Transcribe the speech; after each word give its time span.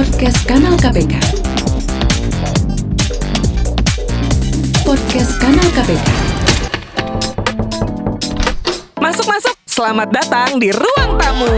Podcast 0.00 0.48
Kanal 0.48 0.80
KPK. 0.80 1.12
Podcast 4.80 5.32
Kanal 5.36 5.68
KPK. 5.76 6.08
Masuk 8.96 9.28
masuk, 9.28 9.52
selamat 9.68 10.08
datang 10.08 10.56
di 10.56 10.72
ruang 10.72 11.20
tamu. 11.20 11.52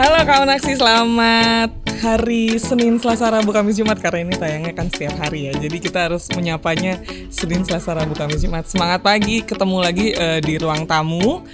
Halo 0.00 0.16
kawan 0.24 0.56
aksi, 0.56 0.80
selamat 0.80 1.85
hari 1.98 2.60
Senin, 2.60 3.00
Selasa, 3.00 3.32
Rabu, 3.32 3.50
Kamis, 3.50 3.80
Jumat 3.80 3.98
karena 3.98 4.28
ini 4.28 4.34
tayangnya 4.36 4.72
kan 4.76 4.86
setiap 4.92 5.16
hari 5.16 5.48
ya. 5.50 5.52
Jadi 5.56 5.76
kita 5.80 6.08
harus 6.08 6.28
menyapanya 6.32 7.00
Senin, 7.32 7.64
Selasa, 7.64 7.96
Rabu, 7.96 8.12
Kamis, 8.12 8.44
Jumat. 8.44 8.68
Semangat 8.68 9.00
pagi, 9.00 9.42
ketemu 9.42 9.76
lagi 9.80 10.12
eh, 10.12 10.40
di 10.44 10.60
ruang 10.60 10.84
tamu. 10.84 11.44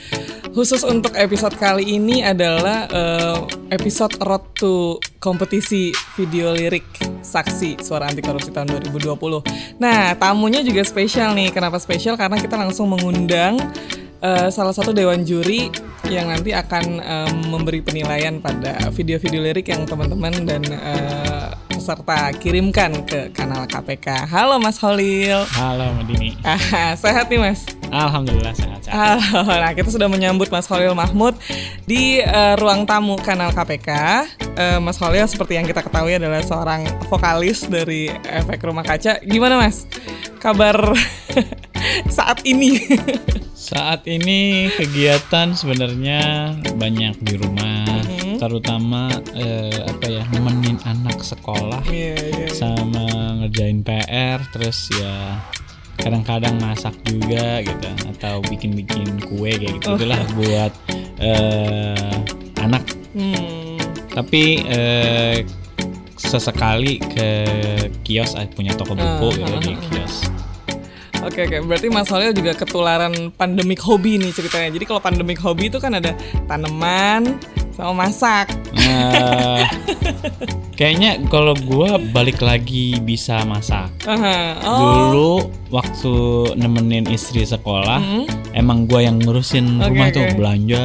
Khusus 0.52 0.84
untuk 0.84 1.16
episode 1.16 1.56
kali 1.56 1.96
ini 1.96 2.20
adalah 2.20 2.84
eh, 2.90 3.38
episode 3.72 4.18
Road 4.20 4.44
to 4.58 5.00
kompetisi 5.16 5.94
video 6.18 6.52
lirik 6.52 6.84
Saksi 7.22 7.80
Suara 7.80 8.10
Anti 8.10 8.20
Korupsi 8.20 8.50
tahun 8.50 8.82
2020. 8.82 9.80
Nah, 9.80 10.12
tamunya 10.18 10.60
juga 10.60 10.82
spesial 10.84 11.32
nih. 11.38 11.54
Kenapa 11.54 11.78
spesial? 11.78 12.18
Karena 12.18 12.36
kita 12.36 12.58
langsung 12.58 12.90
mengundang 12.90 13.56
eh, 14.22 14.48
salah 14.48 14.72
satu 14.72 14.94
dewan 14.94 15.26
juri 15.26 15.68
yang 16.06 16.30
nanti 16.30 16.54
akan 16.54 16.84
em, 17.02 17.34
memberi 17.50 17.82
penilaian 17.82 18.38
pada 18.38 18.90
video-video 18.94 19.42
lirik 19.42 19.70
yang 19.70 19.86
teman-teman 19.86 20.34
dan 20.46 20.62
eh, 20.66 21.48
peserta 21.82 22.30
kirimkan 22.38 23.02
ke 23.02 23.34
kanal 23.34 23.66
KPK. 23.66 24.30
Halo 24.30 24.62
Mas 24.62 24.78
Holil. 24.78 25.42
Halo 25.50 25.90
Mbak 25.98 26.04
Dini. 26.06 26.30
Ah, 26.46 26.94
sehat 26.94 27.26
nih 27.26 27.42
Mas. 27.42 27.66
Alhamdulillah 27.90 28.54
sehat-sehat. 28.54 28.94
Halo, 28.94 29.50
nah 29.50 29.74
kita 29.74 29.90
sudah 29.90 30.06
menyambut 30.06 30.46
Mas 30.48 30.70
Holil 30.70 30.94
Mahmud 30.94 31.34
di 31.82 32.22
eh, 32.22 32.54
ruang 32.54 32.86
tamu 32.86 33.18
kanal 33.18 33.50
KPK. 33.50 33.90
Eh, 34.54 34.78
Mas 34.78 34.94
Holil 35.02 35.26
seperti 35.26 35.58
yang 35.58 35.66
kita 35.66 35.82
ketahui 35.82 36.14
adalah 36.14 36.38
seorang 36.46 36.86
vokalis 37.10 37.66
dari 37.66 38.14
Efek 38.30 38.62
Rumah 38.62 38.86
Kaca. 38.86 39.18
Gimana 39.26 39.58
Mas? 39.58 39.90
Kabar 40.38 40.78
saat 42.16 42.46
ini? 42.46 42.78
Saat 43.72 44.04
ini 44.04 44.68
kegiatan 44.68 45.56
sebenarnya 45.56 46.20
banyak 46.76 47.16
di 47.24 47.40
rumah, 47.40 47.88
Mhm. 48.04 48.36
terutama 48.36 49.08
eh, 49.32 49.72
apa 49.88 50.06
ya 50.12 50.22
nemenin 50.28 50.76
anak 50.84 51.24
sekolah 51.24 51.80
Iya, 51.88 52.20
iya. 52.20 52.48
sama 52.52 53.08
ngerjain 53.40 53.80
PR, 53.80 54.44
terus 54.52 54.92
ya 54.92 55.40
kadang-kadang 55.96 56.60
masak 56.60 56.92
juga 57.08 57.64
gitu 57.64 57.88
atau 58.12 58.44
bikin-bikin 58.44 59.08
kue 59.24 59.56
kayak 59.56 59.80
gitu 59.80 59.96
itulah 59.96 60.20
buat 60.36 60.72
eh, 61.16 62.16
anak. 62.60 62.84
Hmm. 63.16 63.80
Tapi 64.12 64.68
eh, 64.68 65.48
sesekali 66.20 67.00
ke 67.00 67.30
kios, 68.04 68.36
eh, 68.36 68.44
punya 68.52 68.76
toko 68.76 68.92
buku 68.92 69.26
Ah, 69.32 69.32
gitu 69.32 69.52
ah, 69.56 69.62
di 69.64 69.72
ah, 69.72 69.80
ah. 71.22 71.28
kios. 71.28 71.32
Oke 71.32 71.46
oke, 71.46 71.56
berarti 71.64 71.86
Mas 71.88 72.10
Holil 72.10 72.34
juga 72.34 72.52
ketularan 72.52 73.14
pandemik 73.32 73.78
hobi 73.78 74.18
nih 74.18 74.34
ceritanya. 74.34 74.68
Jadi 74.68 74.84
kalau 74.84 74.98
pandemik 74.98 75.38
hobi 75.38 75.70
itu 75.70 75.78
kan 75.78 75.94
ada 75.94 76.12
tanaman 76.44 77.38
sama 77.72 78.04
masak. 78.04 78.52
Eh, 78.76 79.64
kayaknya 80.78 81.16
kalau 81.28 81.56
gua 81.64 81.96
balik 81.96 82.42
lagi 82.42 83.00
bisa 83.00 83.40
masak. 83.44 83.88
Aha. 84.04 84.60
Oh. 84.60 84.76
Dulu 84.76 85.30
waktu 85.72 86.14
nemenin 86.54 87.08
istri 87.08 87.40
sekolah, 87.42 87.96
Hmm. 87.96 88.24
emang 88.52 88.84
gua 88.84 89.00
yang 89.00 89.16
ngurusin 89.16 89.80
Oke, 89.80 89.88
rumah 89.88 90.08
tuh 90.12 90.24
oke. 90.26 90.36
belanja, 90.36 90.84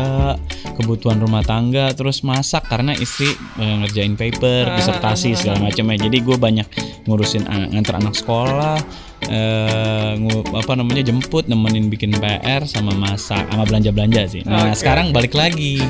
kebutuhan 0.79 1.19
rumah 1.19 1.43
tangga, 1.43 1.91
terus 1.91 2.23
masak 2.23 2.63
karena 2.67 2.95
istri 2.95 3.27
eh, 3.59 3.75
ngerjain 3.83 4.15
paper, 4.15 4.71
Ah, 4.71 4.75
disertasi 4.79 5.35
segala 5.35 5.59
macamnya. 5.59 6.07
Jadi 6.07 6.17
gua 6.23 6.39
banyak 6.39 6.67
ngurusin 7.03 7.43
an- 7.51 7.67
nganter 7.75 7.99
anak 7.99 8.15
sekolah, 8.15 8.79
eh, 9.25 10.13
apa 10.53 10.71
namanya 10.77 11.01
jemput, 11.01 11.49
nemenin 11.49 11.89
bikin 11.89 12.13
PR 12.17 12.63
sama 12.69 12.93
masak, 12.93 13.43
sama 13.49 13.63
belanja 13.65 13.89
belanja 13.89 14.21
sih. 14.29 14.41
Nah 14.45 14.69
Oke. 14.71 14.77
sekarang 14.77 15.09
balik 15.09 15.33
lagi. 15.33 15.81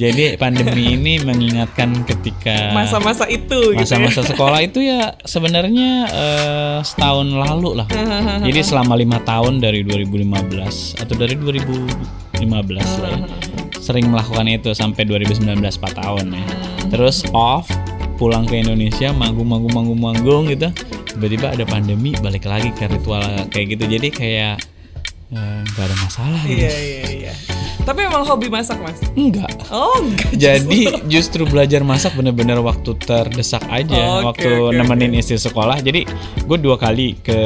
Jadi 0.00 0.38
pandemi 0.40 0.96
ini 0.96 1.20
mengingatkan 1.20 1.92
ketika 2.08 2.72
Masa-masa 2.72 3.28
itu 3.28 3.76
gitu 3.76 3.76
ya. 3.76 3.84
masa-masa 3.84 4.24
sekolah 4.24 4.60
itu 4.64 4.80
ya 4.80 5.12
sebenarnya 5.26 5.90
eh, 6.08 6.78
setahun 6.86 7.28
lalu 7.28 7.82
lah. 7.82 7.88
Jadi 8.48 8.60
selama 8.64 8.96
lima 8.96 9.20
tahun 9.26 9.60
dari 9.60 9.84
2015 9.84 11.02
atau 11.04 11.14
dari 11.18 11.34
2015 11.36 13.02
lah 13.04 13.12
ya, 13.12 13.18
sering 13.76 14.08
melakukan 14.08 14.46
itu 14.48 14.70
sampai 14.72 15.04
2019 15.04 15.58
4 15.60 16.00
tahun 16.00 16.24
ya. 16.32 16.44
Terus 16.88 17.22
off 17.36 17.68
pulang 18.20 18.44
ke 18.44 18.60
Indonesia 18.60 19.08
manggung 19.16 19.48
manggung 19.48 19.72
manggung 19.72 20.00
manggung 20.00 20.44
gitu. 20.52 20.68
Tiba-tiba 21.16 21.56
ada 21.56 21.64
pandemi 21.64 22.12
balik 22.20 22.44
lagi 22.44 22.68
ke 22.76 22.84
ritual 22.92 23.24
kayak 23.48 23.80
gitu. 23.80 23.84
Jadi 23.88 24.08
kayak 24.12 24.60
nggak 25.30 25.84
ada 25.86 25.96
masalah 25.96 26.40
gitu 26.42 26.58
Iya 26.60 26.74
iya 26.74 27.02
iya. 27.22 27.34
Tapi 27.80 28.04
emang 28.04 28.22
hobi 28.22 28.52
masak 28.52 28.76
mas? 28.78 28.98
enggak. 29.14 29.48
Oh 29.70 29.94
enggak. 29.98 30.30
jadi 30.44 31.00
justru 31.06 31.46
belajar 31.46 31.80
masak 31.80 32.12
bener-bener 32.12 32.58
waktu 32.60 32.92
terdesak 32.98 33.62
aja 33.66 34.20
Oke, 34.20 34.26
waktu 34.26 34.50
oke, 34.68 34.76
nemenin 34.76 35.16
istri 35.16 35.38
sekolah. 35.38 35.80
Jadi 35.80 36.04
gue 36.44 36.58
dua 36.60 36.76
kali 36.76 37.16
ke 37.16 37.38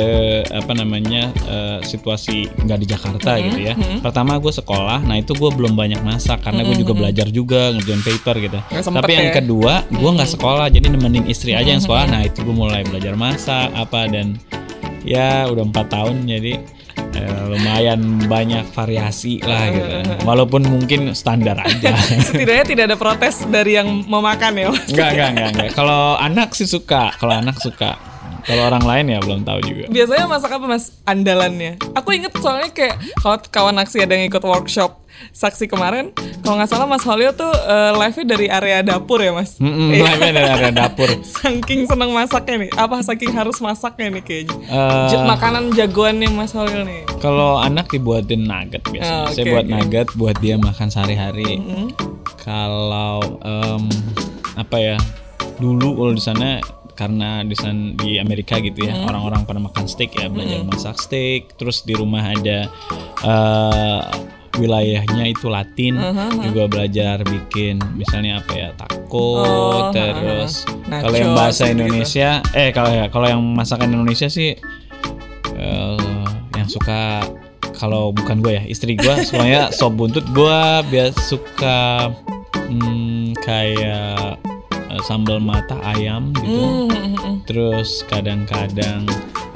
apa 0.45 0.73
namanya 0.73 1.29
eh, 1.45 1.79
situasi 1.83 2.49
nggak 2.57 2.79
di 2.79 2.87
Jakarta 2.89 3.31
Mm-hmm, 3.35 3.47
gitu 3.47 3.61
ya. 3.63 3.75
pertama 4.01 4.37
gue 4.37 4.53
sekolah 4.53 5.01
nah 5.01 5.17
itu 5.17 5.33
gue 5.33 5.51
belum 5.51 5.75
banyak 5.75 6.01
masak 6.01 6.41
karena 6.41 6.61
gue 6.63 6.77
juga 6.77 6.93
belajar 6.93 7.27
juga 7.29 7.73
ngerjain 7.73 8.01
paper 8.01 8.37
gitu. 8.43 8.59
Mm-hmm, 8.59 8.95
tapi 8.95 9.13
yang 9.13 9.29
ya? 9.29 9.35
kedua 9.39 9.73
gue 9.87 10.11
nggak 10.13 10.31
sekolah 10.31 10.67
jadi 10.69 10.87
nemenin 10.89 11.25
istri 11.27 11.53
aja 11.53 11.69
yang 11.69 11.81
sekolah. 11.81 12.05
nah 12.09 12.21
itu 12.21 12.41
gue 12.41 12.53
mulai 12.53 12.81
belajar 12.83 13.13
masak 13.15 13.69
apa 13.73 14.09
dan 14.09 14.35
ya 15.05 15.45
udah 15.47 15.63
empat 15.63 15.87
tahun 15.93 16.25
jadi 16.25 16.53
eh, 17.15 17.43
lumayan 17.51 18.01
banyak 18.27 18.67
variasi 18.75 19.39
lah 19.43 19.71
gitu 19.71 19.89
walaupun 20.27 20.67
mungkin 20.67 21.15
standar 21.15 21.59
aja 21.63 21.95
Setidaknya 22.29 22.65
tidak 22.65 22.85
ada 22.93 22.97
protes 22.99 23.47
dari 23.49 23.77
yang 23.79 23.89
memakan 24.07 24.53
ya 24.57 24.67
mas. 24.71 24.89
Enggak, 24.91 25.09
enggak, 25.15 25.29
enggak, 25.31 25.49
enggak. 25.55 25.69
Kalau 25.77 26.03
anak 26.19 26.49
sih 26.57 26.69
suka, 26.69 27.13
kalau 27.17 27.35
anak 27.37 27.57
suka. 27.61 27.97
Kalau 28.45 28.61
orang 28.69 28.85
lain 28.85 29.05
ya 29.17 29.19
belum 29.25 29.41
tahu 29.41 29.59
juga. 29.65 29.85
Biasanya 29.89 30.25
masak 30.29 30.53
apa 30.53 30.67
mas 30.69 30.93
andalannya? 31.09 31.81
Aku 31.97 32.13
inget 32.13 32.33
soalnya 32.37 32.69
kayak 32.77 33.01
kalau 33.17 33.41
kawan 33.49 33.81
aksi 33.81 34.05
ada 34.05 34.13
yang 34.21 34.29
ikut 34.29 34.45
workshop 34.45 35.01
saksi 35.31 35.67
kemarin, 35.67 36.11
kalau 36.41 36.57
nggak 36.57 36.69
salah 36.69 36.85
Mas 36.85 37.03
Holil 37.03 37.33
tuh 37.33 37.49
eh, 37.49 37.93
live-nya 37.95 38.27
dari 38.27 38.47
area 38.47 38.79
dapur 38.81 39.19
ya 39.19 39.31
mas? 39.31 39.57
Mm-mm, 39.57 39.91
Iya. 39.91 40.03
live-nya 40.07 40.33
dari 40.35 40.51
area 40.51 40.73
dapur. 40.73 41.09
Saking 41.37 41.85
seneng 41.85 42.11
masaknya 42.11 42.57
nih, 42.61 42.71
apa 42.73 42.97
saking 43.01 43.33
harus 43.33 43.59
masaknya 43.59 44.07
nih 44.11 44.23
kayaknya? 44.23 44.57
Ja- 45.07 45.25
makanan 45.25 45.73
jagoannya 45.73 46.29
Mas 46.29 46.53
Holil 46.53 46.83
nih. 46.83 47.03
kalau 47.17 47.57
anak 47.57 47.89
dibuatin 47.89 48.45
nugget 48.45 48.83
Ah, 48.83 48.91
biasanya. 48.91 49.33
Saya 49.33 49.45
buat 49.49 49.65
oke. 49.65 49.73
nugget 49.73 50.09
buat 50.15 50.37
dia 50.39 50.57
makan 50.57 50.89
sehari-hari. 50.89 51.57
Mm-hmm. 51.57 51.87
Kalau 52.39 53.41
em, 53.41 53.85
apa 54.55 54.77
ya? 54.77 54.97
Dulu 55.55 55.97
kalau 55.97 56.13
di 56.13 56.21
sana 56.21 56.59
karena 56.93 57.43
di 57.43 57.55
sana 57.55 57.91
di 57.97 58.17
Amerika 58.17 58.55
gitu 58.57 58.79
ya 58.81 58.95
orang-orang 59.03 59.43
pada 59.43 59.59
makan 59.59 59.83
steak 59.85 60.15
ya 60.15 60.29
belajar 60.29 60.63
masak 60.63 60.95
steak 60.97 61.51
terus 61.55 61.83
di 61.83 61.91
rumah 61.91 62.23
ada 62.23 62.71
eh, 63.21 64.01
wilayahnya 64.55 65.25
itu 65.27 65.47
Latin 65.47 65.99
juga 66.41 66.67
belajar 66.67 67.21
bikin 67.23 67.79
misalnya 67.95 68.39
apa 68.39 68.53
ya 68.53 68.69
taco 68.73 69.03
Oh, 69.15 69.91
terus 69.91 70.63
ha-ha. 70.67 71.01
kalau 71.01 71.17
yang 71.17 71.33
bahasa 71.33 71.65
gitu-gitu. 71.65 71.75
Indonesia 71.77 72.29
eh 72.53 72.71
kalau 72.71 72.91
ya 72.91 73.05
kalau 73.09 73.27
yang 73.27 73.43
masakan 73.43 73.91
Indonesia 73.91 74.27
sih 74.27 74.55
eh, 75.55 76.25
yang 76.53 76.67
suka 76.67 77.23
kalau 77.73 78.11
bukan 78.11 78.39
gue 78.39 78.55
ya 78.55 78.63
istri 78.65 78.95
gue 78.95 79.15
sukanya 79.29 79.71
sop 79.71 79.95
buntut 79.95 80.27
gue 80.29 80.61
biasa 80.89 81.19
suka 81.21 82.11
hmm, 82.57 83.35
kayak 83.41 84.39
eh, 84.71 85.03
sambal 85.03 85.39
mata 85.39 85.79
ayam 85.85 86.31
gitu 86.37 86.89
Hmm, 86.95 87.43
terus 87.45 88.03
kadang-kadang 88.05 89.05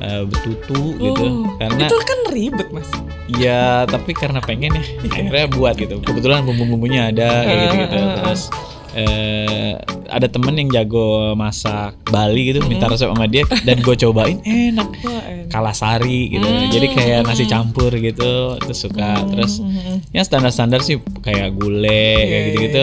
eh, 0.01 0.23
betutu 0.27 0.81
gitu. 0.99 1.25
Oh, 1.25 1.47
karena 1.59 1.87
itu 1.87 1.99
kan 2.03 2.19
ribet 2.31 2.69
mas. 2.71 2.89
ya 3.29 3.85
tapi 3.85 4.17
karena 4.17 4.41
pengen 4.41 4.79
ya 4.79 4.85
akhirnya 5.05 5.47
buat 5.53 5.75
gitu. 5.77 6.01
Kebetulan 6.01 6.47
bumbu-bumbunya 6.47 7.13
ada 7.13 7.45
kayak 7.45 7.59
gitu 7.61 7.75
gitu 7.85 7.99
terus 8.23 8.43
eh, 8.97 9.77
ada 10.09 10.27
temen 10.27 10.57
yang 10.57 10.69
jago 10.71 11.07
masak 11.33 11.93
Bali 12.05 12.51
gitu 12.51 12.65
minta 12.65 12.85
resep 12.85 13.07
sama 13.07 13.25
dia 13.25 13.45
dan 13.63 13.79
gue 13.79 13.95
cobain 13.95 14.41
enak. 14.49 14.89
Wah, 15.01 15.23
enak. 15.23 15.47
kalah 15.49 15.73
sari 15.73 16.29
gitu 16.29 16.45
jadi 16.69 16.87
kayak 16.91 17.21
nasi 17.25 17.45
campur 17.45 17.93
gitu 17.93 18.57
terus 18.59 18.79
suka. 18.79 19.21
Terus 19.29 19.61
Hmm, 19.61 20.01
yang 20.11 20.23
standar-standar 20.23 20.81
sih 20.81 20.97
kayak 21.21 21.53
gule 21.53 21.85
kayak 21.85 22.25
Iya, 22.25 22.47
gitu-gitu 22.49 22.83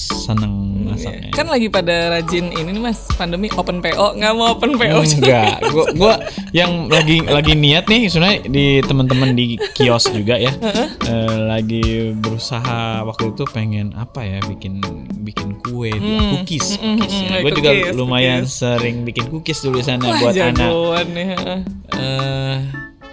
seneng 0.00 0.54
masaknya. 0.86 1.28
Kan 1.30 1.46
lagi 1.46 1.68
pada 1.68 2.10
rajin 2.10 2.50
ini 2.50 2.70
nih 2.72 2.82
mas 2.82 3.06
pandemi 3.12 3.46
open 3.52 3.78
PO 3.78 4.16
nggak 4.16 4.32
mau 4.32 4.54
open 4.54 4.74
PO 4.74 4.98
Enggak, 5.04 5.60
gua, 5.68 5.84
gua 5.92 6.14
yang 6.50 6.88
lagi 6.88 7.20
lagi 7.22 7.52
niat 7.52 7.86
nih 7.86 8.08
sebenarnya 8.08 8.38
di 8.46 8.66
teman-teman 8.80 9.36
di 9.36 9.44
kios 9.72 10.08
juga 10.08 10.34
ya, 10.34 10.50
eh, 10.56 11.36
lagi 11.46 11.84
berusaha 12.16 13.04
waktu 13.04 13.30
itu 13.30 13.44
pengen 13.46 13.92
apa 13.94 14.24
ya 14.24 14.38
bikin 14.42 14.80
bikin 15.20 15.58
kue, 15.60 15.90
cookies, 15.92 16.24
mm, 16.32 16.36
cookies 16.58 16.66
ya. 16.72 16.80
mm, 16.82 17.42
Gue 17.42 17.52
juga 17.52 17.70
cookies, 17.70 17.94
lumayan 17.94 18.42
cookies. 18.42 18.56
sering 18.56 18.96
bikin 19.02 19.24
cookies 19.28 19.58
dulu 19.60 19.76
di 19.76 19.84
sana 19.84 20.02
Wah, 20.02 20.18
buat 20.18 20.34
anak 20.34 20.70
heeh. 21.14 21.60
eh 21.94 22.56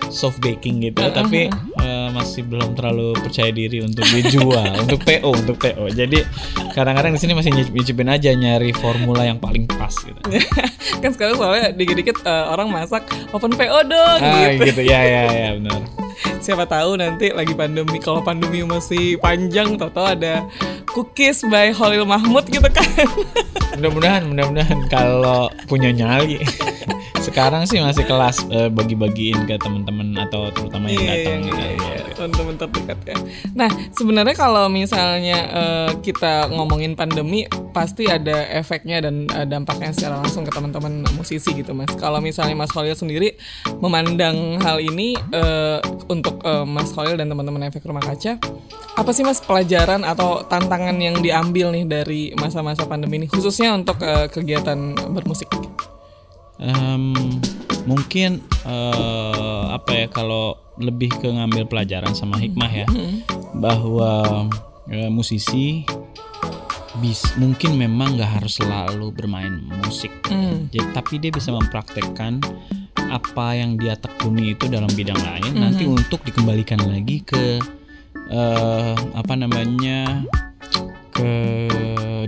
soft 0.10 0.38
baking 0.40 0.78
gitu, 0.84 1.02
tapi 1.10 1.50
eh, 1.50 2.03
masih 2.14 2.46
belum 2.46 2.78
terlalu 2.78 3.18
percaya 3.18 3.50
diri 3.50 3.82
untuk 3.82 4.06
dijual, 4.06 4.70
untuk 4.86 5.02
PO, 5.02 5.30
untuk 5.34 5.58
PO. 5.58 5.90
Jadi 5.90 6.22
kadang-kadang 6.72 7.12
di 7.12 7.20
sini 7.20 7.34
masih 7.34 7.52
nyicip- 7.52 7.74
nyicipin 7.74 8.08
aja 8.08 8.30
nyari 8.32 8.70
formula 8.72 9.26
yang 9.26 9.38
paling 9.38 9.66
pas 9.66 9.92
gitu. 9.92 10.20
kan 11.02 11.10
sekarang 11.12 11.36
soalnya 11.36 11.74
dikit-dikit 11.74 12.22
eh, 12.22 12.46
orang 12.48 12.70
masak 12.70 13.04
open 13.30 13.52
PO 13.52 13.80
dong 13.84 14.20
Ah 14.22 14.54
gitu. 14.54 14.70
gitu 14.70 14.82
ya 14.86 15.02
ya 15.02 15.22
ya 15.28 15.50
benar. 15.58 15.82
Siapa 16.46 16.64
tahu 16.64 16.96
nanti 16.96 17.32
lagi 17.32 17.52
pandemi 17.52 17.98
kalau 17.98 18.22
pandemi 18.22 18.62
masih 18.62 19.18
panjang 19.18 19.76
toto 19.76 20.04
ada 20.04 20.46
cookies 20.88 21.42
by 21.44 21.72
Holil 21.72 22.06
Mahmud 22.06 22.46
gitu 22.46 22.68
kan. 22.68 22.86
Mudah-mudahan 23.74 24.30
mudah-mudahan 24.30 24.80
kalau 24.88 25.50
punya 25.66 25.90
nyali. 25.90 26.44
Sekarang 27.18 27.64
sih 27.64 27.80
masih 27.80 28.04
kelas 28.04 28.44
eh, 28.52 28.68
bagi-bagiin 28.68 29.48
ke 29.48 29.56
teman-teman 29.58 30.12
atau 30.20 30.52
terutama 30.52 30.92
yang 30.92 31.08
datang 31.08 31.40
gitu. 31.42 31.56
iya, 31.56 31.70
iya, 31.72 32.03
teman-teman 32.12 32.56
terdekat 32.60 33.00
kan. 33.08 33.18
Nah, 33.56 33.70
sebenarnya 33.96 34.36
kalau 34.36 34.68
misalnya 34.68 35.38
eh, 35.50 35.92
kita 36.04 36.52
ngomongin 36.52 37.00
pandemi, 37.00 37.48
pasti 37.72 38.06
ada 38.06 38.46
efeknya 38.52 39.00
dan 39.04 39.26
eh, 39.32 39.48
dampaknya 39.48 39.96
secara 39.96 40.20
langsung 40.20 40.44
ke 40.44 40.52
teman-teman 40.52 41.08
musisi 41.16 41.56
gitu, 41.56 41.72
Mas. 41.72 41.90
Kalau 41.96 42.20
misalnya 42.20 42.54
Mas 42.60 42.70
Khalil 42.70 42.94
sendiri 42.94 43.40
memandang 43.80 44.60
hal 44.60 44.84
ini 44.84 45.16
eh, 45.32 45.80
untuk 46.12 46.44
eh, 46.44 46.66
Mas 46.68 46.92
Khalil 46.92 47.16
dan 47.16 47.32
teman-teman 47.32 47.68
efek 47.72 47.88
rumah 47.88 48.04
kaca, 48.04 48.38
apa 48.94 49.12
sih 49.16 49.26
Mas 49.26 49.42
pelajaran 49.42 50.06
atau 50.06 50.46
tantangan 50.46 50.94
yang 51.00 51.18
diambil 51.24 51.74
nih 51.74 51.86
dari 51.88 52.22
masa-masa 52.38 52.86
pandemi 52.86 53.24
ini, 53.24 53.28
khususnya 53.32 53.74
untuk 53.74 53.98
eh, 54.04 54.28
kegiatan 54.30 54.94
bermusik? 55.14 55.50
Em, 56.62 57.12
mungkin 57.90 58.40
eh, 58.64 59.53
apa 59.74 60.06
ya 60.06 60.06
kalau 60.06 60.54
lebih 60.78 61.10
ke 61.18 61.26
ngambil 61.30 61.66
pelajaran 61.66 62.14
sama 62.14 62.38
hikmah 62.38 62.70
ya 62.70 62.88
bahwa 63.58 64.46
eh, 64.90 65.10
musisi 65.10 65.82
bis 67.02 67.26
mungkin 67.42 67.74
memang 67.74 68.22
nggak 68.22 68.32
harus 68.38 68.62
selalu 68.62 69.10
bermain 69.10 69.66
musik 69.82 70.14
Hmm. 70.34 70.66
Jadi, 70.74 70.88
tapi 70.98 71.14
dia 71.22 71.30
bisa 71.30 71.54
mempraktekkan 71.54 72.42
apa 72.98 73.54
yang 73.54 73.78
dia 73.78 73.94
tekuni 73.94 74.58
itu 74.58 74.66
dalam 74.66 74.90
bidang 74.90 75.20
lain 75.22 75.54
nanti 75.62 75.86
untuk 75.86 76.26
dikembalikan 76.26 76.82
lagi 76.82 77.22
ke 77.22 77.62
eh, 78.34 78.96
apa 79.14 79.34
namanya 79.38 80.26
ke 81.14 81.34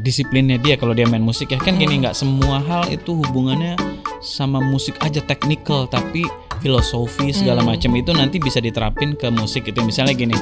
disiplinnya 0.05 0.61
dia 0.61 0.77
kalau 0.77 0.93
dia 0.93 1.09
main 1.09 1.25
musik 1.25 1.49
ya. 1.49 1.57
Kan 1.57 1.81
gini 1.81 1.97
nggak 2.05 2.13
semua 2.13 2.61
hal 2.61 2.85
itu 2.93 3.17
hubungannya 3.17 3.73
sama 4.19 4.59
musik 4.59 4.95
aja 4.99 5.19
teknikal 5.19 5.85
tapi 5.85 6.23
filosofi 6.59 7.29
segala 7.31 7.61
macam 7.61 7.91
itu 7.93 8.09
nanti 8.09 8.37
bisa 8.37 8.57
diterapin 8.57 9.13
ke 9.13 9.27
musik 9.29 9.67
itu 9.67 9.79
misalnya 9.81 10.13
gini 10.13 10.35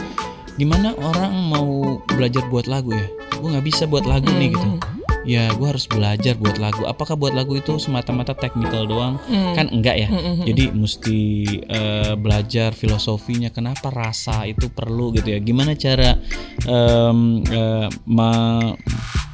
gimana 0.54 0.94
orang 0.96 1.34
mau 1.50 1.68
belajar 2.06 2.46
buat 2.48 2.70
lagu 2.70 2.94
ya? 2.94 3.10
Gue 3.42 3.50
nggak 3.50 3.66
bisa 3.66 3.84
buat 3.84 4.06
lagu 4.06 4.30
nih 4.30 4.54
gitu. 4.54 4.68
Ya 5.26 5.50
gue 5.50 5.66
harus 5.66 5.88
belajar 5.88 6.38
buat 6.38 6.62
lagu. 6.62 6.86
Apakah 6.86 7.18
buat 7.18 7.34
lagu 7.34 7.58
itu 7.58 7.76
semata-mata 7.76 8.38
teknikal 8.38 8.86
doang? 8.86 9.18
Kan 9.58 9.74
enggak 9.74 9.98
ya? 9.98 10.08
Jadi 10.46 10.70
mesti 10.70 11.20
eh, 11.64 12.14
belajar 12.14 12.72
filosofinya 12.72 13.50
kenapa 13.50 13.90
rasa 13.90 14.46
itu 14.46 14.70
perlu 14.70 15.10
gitu 15.12 15.34
ya? 15.34 15.42
Gimana 15.42 15.74
cara 15.74 16.22
eh, 16.70 17.14
ma- 18.06 18.78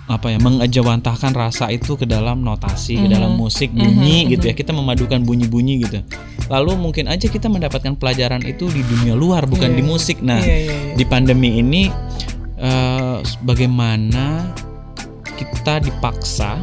apa 0.10 0.34
ya 0.34 0.42
mengejawantahkan 0.42 1.38
rasa 1.38 1.70
itu 1.70 1.94
ke 1.94 2.10
dalam 2.10 2.42
notasi 2.42 2.98
ke 2.98 3.08
dalam 3.14 3.38
musik 3.38 3.70
bunyi 3.70 4.26
gitu 4.34 4.50
ya. 4.50 4.58
kita 4.58 4.74
memadukan 4.74 5.22
bunyi-bunyi 5.22 5.86
gitu. 5.86 6.02
Lalu 6.50 6.82
mungkin 6.82 7.06
aja 7.06 7.30
kita 7.30 7.46
mendapatkan 7.46 7.94
pelajaran 7.94 8.42
itu 8.42 8.66
di 8.74 8.82
dunia 8.82 9.14
luar 9.14 9.46
bukan 9.46 9.78
di 9.78 9.86
musik. 9.86 10.18
Nah 10.26 10.42
Iya, 10.42 10.58
iya, 10.66 10.74
iya. 10.74 10.94
di 10.98 11.06
pandemi 11.06 11.62
ini 11.62 11.94
eh, 12.58 13.18
bagaimana 13.46 14.50
kita 15.38 15.78
dipaksa 15.86 16.58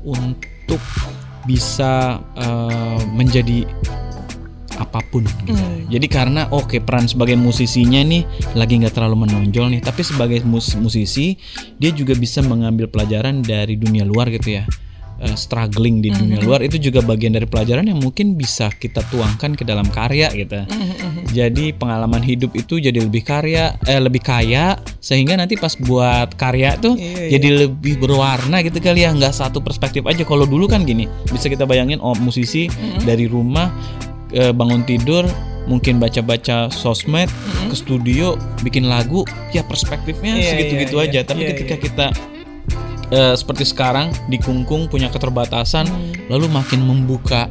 untuk 0.00 0.80
bisa 1.44 2.16
eh, 2.32 3.00
menjadi 3.12 3.68
apa 4.76 5.00
pun 5.02 5.24
gitu. 5.24 5.56
Jadi 5.86 6.06
karena 6.06 6.48
oke 6.48 6.78
peran 6.80 7.06
sebagai 7.06 7.34
musisinya 7.34 8.00
nih 8.00 8.22
lagi 8.52 8.78
nggak 8.78 8.92
terlalu 8.92 9.24
menonjol 9.24 9.72
nih, 9.72 9.80
tapi 9.80 10.02
sebagai 10.02 10.42
mus- 10.42 10.76
musisi 10.76 11.36
dia 11.76 11.90
juga 11.90 12.12
bisa 12.12 12.40
mengambil 12.40 12.86
pelajaran 12.86 13.40
dari 13.40 13.74
dunia 13.74 14.02
luar 14.02 14.28
gitu 14.28 14.56
ya. 14.56 14.64
Eh, 15.16 15.32
struggling 15.32 16.04
di 16.04 16.12
dunia 16.12 16.36
luar 16.44 16.60
itu 16.60 16.76
juga 16.76 17.00
bagian 17.00 17.32
dari 17.32 17.48
pelajaran 17.48 17.88
yang 17.88 17.96
mungkin 17.96 18.36
bisa 18.36 18.68
kita 18.68 19.00
tuangkan 19.08 19.56
ke 19.56 19.64
dalam 19.64 19.88
karya 19.88 20.28
gitu. 20.28 20.60
Jadi 21.32 21.72
pengalaman 21.72 22.20
hidup 22.20 22.52
itu 22.52 22.76
jadi 22.76 23.00
lebih 23.00 23.24
karya 23.24 23.80
eh 23.84 23.96
lebih 23.96 24.20
kaya 24.20 24.76
sehingga 25.00 25.32
nanti 25.34 25.56
pas 25.56 25.72
buat 25.74 26.36
karya 26.36 26.76
tuh 26.76 27.00
Iya, 27.00 27.32
jadi 27.32 27.64
lebih 27.64 27.96
berwarna 27.96 28.60
gitu 28.60 28.76
kali 28.76 29.08
ya 29.08 29.10
nggak 29.10 29.32
satu 29.32 29.64
perspektif 29.64 30.04
aja. 30.04 30.20
Kalau 30.20 30.44
dulu 30.44 30.68
kan 30.68 30.84
gini 30.84 31.08
bisa 31.32 31.48
kita 31.48 31.64
bayangin 31.64 31.96
oh 31.96 32.12
musisi 32.20 32.68
dari 33.00 33.24
rumah 33.24 33.72
eh, 34.34 34.50
bangun 34.50 34.82
tidur 34.86 35.26
mungkin 35.66 35.98
baca-baca 35.98 36.70
sosmed 36.70 37.26
ke 37.66 37.74
studio 37.74 38.38
bikin 38.62 38.86
lagu 38.86 39.26
ya 39.50 39.66
perspektifnya 39.66 40.38
Iya, 40.38 40.50
segitu-gitu 40.54 40.96
iya, 41.02 41.06
aja. 41.10 41.20
Tapi 41.26 41.42
Iya, 41.42 41.48
ketika 41.54 41.74
kita 41.76 42.06
eh, 43.10 43.34
seperti 43.34 43.66
sekarang 43.66 44.14
dikungkung 44.30 44.86
punya 44.86 45.10
keterbatasan 45.10 45.86
lalu 46.30 46.46
makin 46.50 46.86
membuka 46.86 47.50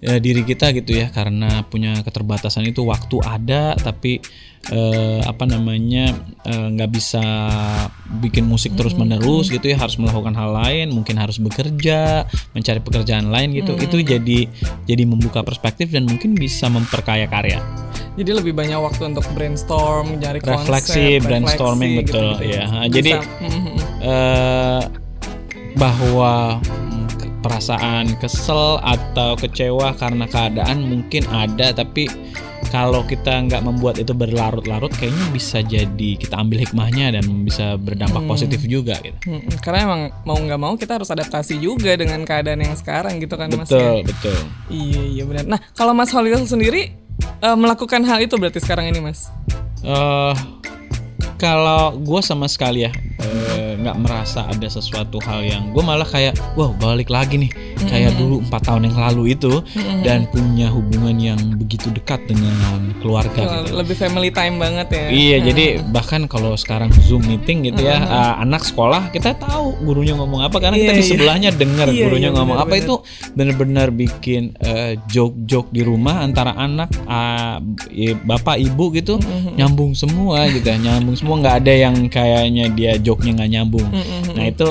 ya, 0.00 0.16
diri 0.16 0.42
kita 0.42 0.72
gitu 0.72 0.96
ya 0.96 1.08
karena 1.08 1.62
punya 1.62 2.00
keterbatasan 2.00 2.64
itu 2.64 2.82
waktu 2.82 3.20
ada 3.20 3.72
tapi 3.74 4.20
eh, 4.66 5.20
apa 5.22 5.44
namanya 5.44 6.12
eh, 6.42 6.66
nggak 6.70 6.90
bisa 6.90 7.22
bikin 8.18 8.44
musik 8.44 8.72
terus 8.74 8.92
menerus 8.92 9.48
gitu 9.48 9.64
ya 9.64 9.76
harus 9.76 9.96
melakukan 9.96 10.32
hal 10.32 10.52
lain 10.52 10.90
mungkin 10.90 11.16
harus 11.16 11.36
bekerja 11.36 12.24
mencari 12.52 12.80
pekerjaan 12.80 13.28
lain 13.28 13.52
gitu. 13.54 13.76
Itu 13.76 14.00
jadi 14.00 14.48
jadi 14.84 15.02
membuka 15.04 15.40
perspektif 15.40 15.88
dan 15.88 16.04
mungkin 16.04 16.32
bisa 16.32 16.66
memperkaya 16.66 17.24
karya. 17.24 17.60
Jadi 18.10 18.30
lebih 18.34 18.52
banyak 18.52 18.76
waktu 18.76 19.02
untuk 19.06 19.24
brainstorm, 19.32 20.18
nyari 20.18 20.42
konsep, 20.42 20.66
Refleksi, 20.66 21.04
brainstorming, 21.22 21.92
betul, 22.02 22.36
ya. 22.42 22.64
Ha, 22.66 22.76
jadi- 22.86 23.16
Mhm. 23.16 23.74
eh 24.10 24.80
bahwa 25.72 26.58
mm, 26.58 26.99
perasaan 27.40 28.16
kesel 28.20 28.78
atau 28.84 29.34
kecewa 29.36 29.96
karena 29.96 30.28
keadaan 30.28 30.84
mungkin 30.84 31.24
ada 31.32 31.72
tapi 31.72 32.06
kalau 32.70 33.02
kita 33.02 33.50
nggak 33.50 33.66
membuat 33.66 33.98
itu 33.98 34.14
berlarut-larut 34.14 34.92
kayaknya 34.94 35.26
bisa 35.34 35.58
jadi 35.64 36.10
kita 36.20 36.38
ambil 36.38 36.62
hikmahnya 36.62 37.18
dan 37.18 37.24
bisa 37.42 37.74
berdampak 37.74 38.22
positif 38.30 38.62
juga 38.62 38.94
gitu. 39.02 39.16
Mm-mm. 39.26 39.58
karena 39.58 39.78
emang 39.90 40.00
mau 40.22 40.38
nggak 40.38 40.60
mau 40.60 40.74
kita 40.78 41.02
harus 41.02 41.10
adaptasi 41.10 41.58
juga 41.58 41.98
dengan 41.98 42.22
keadaan 42.22 42.62
yang 42.62 42.76
sekarang 42.78 43.18
gitu 43.18 43.34
kan 43.34 43.50
Mas 43.50 43.72
ya? 43.72 43.74
Betul, 43.74 43.96
betul. 44.06 44.38
Iya 44.70 45.02
iya 45.02 45.22
benar. 45.26 45.44
Nah 45.50 45.60
kalau 45.74 45.92
Mas 45.96 46.14
Holil 46.14 46.38
sendiri 46.46 46.94
eh, 47.42 47.56
melakukan 47.58 48.06
hal 48.06 48.22
itu 48.22 48.38
berarti 48.38 48.62
sekarang 48.62 48.86
ini 48.86 49.02
Mas? 49.02 49.32
eh 49.80 50.36
kalau 51.40 51.96
gue 51.96 52.20
sama 52.20 52.44
sekali 52.44 52.84
ya 52.84 52.92
eh, 53.20 53.72
nggak 53.80 53.96
merasa 54.00 54.44
ada 54.48 54.68
sesuatu 54.68 55.20
hal 55.24 55.44
yang 55.44 55.62
gue 55.72 55.82
malah 55.84 56.04
kayak 56.04 56.36
wow 56.56 56.72
balik 56.76 57.08
lagi 57.08 57.36
nih 57.36 57.50
kayak 57.88 58.12
dulu 58.16 58.44
empat 58.44 58.62
tahun 58.68 58.92
yang 58.92 58.96
lalu 58.96 59.22
itu 59.32 59.64
dan 60.04 60.28
punya 60.28 60.68
hubungan 60.68 61.16
yang 61.16 61.40
begitu 61.56 61.88
dekat 61.92 62.20
dengan 62.28 62.92
keluarga 63.00 63.64
gitu. 63.64 63.72
Lebih 63.80 63.96
family 63.96 64.28
time 64.28 64.60
banget 64.60 64.86
ya? 64.92 65.06
Iya, 65.08 65.36
jadi 65.52 65.64
bahkan 65.88 66.28
kalau 66.28 66.52
sekarang 66.54 66.92
Zoom 67.08 67.24
meeting 67.24 67.64
gitu 67.72 67.88
ya, 67.88 67.96
uh, 68.04 68.34
anak 68.44 68.60
sekolah 68.64 69.08
kita 69.08 69.32
tahu 69.40 69.72
gurunya 69.84 70.12
ngomong 70.12 70.44
apa 70.44 70.60
karena 70.60 70.76
kita 70.76 70.92
Iya, 70.92 70.98
di 71.00 71.04
iya. 71.04 71.10
sebelahnya 71.10 71.50
dengar 71.56 71.88
Iya, 71.88 72.04
gurunya 72.04 72.28
iya, 72.30 72.36
ngomong 72.36 72.56
apa 72.60 72.76
benar-benar. 72.76 72.84
itu 72.84 72.94
benar-benar 73.32 73.88
bikin 73.96 74.42
uh, 74.60 74.92
joke-joke 75.08 75.72
di 75.72 75.80
rumah 75.80 76.20
antara 76.20 76.52
anak 76.56 76.92
uh, 77.08 77.56
bapak 78.28 78.60
ibu 78.60 78.92
gitu 78.92 79.16
nyambung 79.56 79.96
semua 79.96 80.44
gitu, 80.52 80.68
ya, 80.68 80.76
nyambung 80.76 81.16
semua 81.16 81.40
nggak 81.40 81.56
ada 81.64 81.72
yang 81.72 81.96
kayaknya 82.12 82.64
dia 82.72 82.92
joke-nya 83.10 83.42
nggak 83.42 83.50
nyambung. 83.50 83.88
Nah 84.38 84.44
itu 84.46 84.68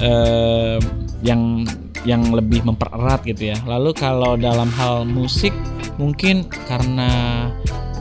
uh, 0.00 0.80
yang 1.20 1.68
yang 2.08 2.32
lebih 2.32 2.64
mempererat 2.64 3.24
gitu 3.28 3.52
ya. 3.52 3.58
Lalu 3.68 3.92
kalau 3.92 4.40
dalam 4.40 4.72
hal 4.72 5.04
musik 5.04 5.52
mungkin 6.00 6.48
karena 6.64 7.48